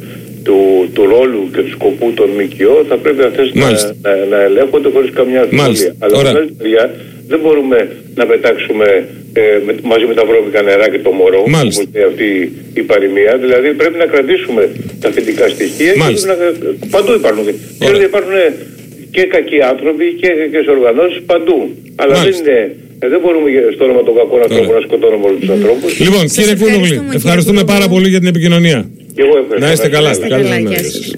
του, 0.45 0.59
του 0.95 1.03
ρόλου 1.15 1.41
και 1.53 1.61
του 1.65 1.71
σκοπού 1.77 2.07
των 2.19 2.29
ΜΚΟ 2.37 2.73
θα 2.89 2.95
πρέπει 3.03 3.21
αυτές 3.29 3.47
να, 3.53 3.63
Μάλιστα. 3.65 3.89
να, 4.05 4.11
να 4.33 4.39
ελέγχονται 4.49 4.89
χωρίς 4.95 5.09
καμιά 5.19 5.39
αμφιβολία. 5.41 5.63
Μάλιστα. 5.65 5.89
Αλλά 6.03 6.11
από 6.17 6.19
Ωραία. 6.21 6.31
την 6.33 6.41
άλλη 6.41 6.51
μεριά 6.61 6.83
δεν 7.31 7.39
μπορούμε 7.43 7.77
να 8.19 8.23
πετάξουμε 8.31 8.87
ε, 9.33 9.41
με, 9.65 9.71
μαζί 9.91 10.05
με 10.09 10.13
τα 10.19 10.23
βρώμικα 10.29 10.59
νερά 10.67 10.87
και 10.93 10.99
το 11.07 11.11
μωρό 11.19 11.41
Μάλιστα. 11.57 11.81
που 11.83 11.89
είναι 11.93 12.05
αυτή 12.11 12.29
η 12.81 12.83
παροιμία. 12.91 13.31
Δηλαδή 13.43 13.67
πρέπει 13.81 13.97
να 14.03 14.07
κρατήσουμε 14.13 14.63
τα 15.03 15.09
θετικά 15.15 15.45
στοιχεία 15.55 15.93
Μάλιστα. 16.03 16.33
και 16.33 16.35
πρέπει 16.41 16.57
να, 16.81 16.87
παντού 16.95 17.11
υπάρχουν. 17.21 17.45
Ξέρετε, 17.83 18.03
υπάρχουν 18.11 18.35
και 19.15 19.23
κακοί 19.35 19.59
άνθρωποι 19.73 20.05
και 20.21 20.27
κακές 20.41 20.65
οργανώσεις 20.75 21.19
παντού. 21.31 21.57
Αλλά 22.01 22.13
δεν 22.13 22.21
Μάλιστα. 22.21 22.43
είναι 22.51 22.59
ε, 23.03 23.07
δεν 23.13 23.19
μπορούμε 23.23 23.47
για- 23.53 23.67
στο 23.75 23.83
όνομα 23.87 24.01
των 24.07 24.13
κακών 24.19 24.39
ανθρώπων 24.45 24.67
Ωραία. 24.73 24.79
να 24.81 24.85
σκοτώνουμε 24.87 25.25
όλους 25.29 25.39
τους 25.43 25.51
ανθρώπους. 25.57 25.89
Λοιπόν, 26.05 26.21
Σας 26.27 26.31
κύριε 26.37 26.51
ευχαριστούμε, 26.51 26.71
Κούλογλη, 26.77 26.95
κύριε 27.03 27.19
ευχαριστούμε 27.21 27.61
Κούλογλου. 27.61 27.73
πάρα 27.75 27.85
πολύ 27.93 28.07
για 28.13 28.19
την 28.23 28.29
επικοινωνία. 28.33 28.79
Και 29.15 29.21
εγώ 29.21 29.37
ευχαριστώ. 29.37 29.65
Να 29.65 29.71
είστε 29.71 29.89
καλά. 29.89 30.09
είστε 30.11 30.27
Καλή 30.27 30.43
καλά, 30.43 30.55
συνέχεια. 30.55 30.79
γεια 30.81 30.89
σας. 30.91 31.15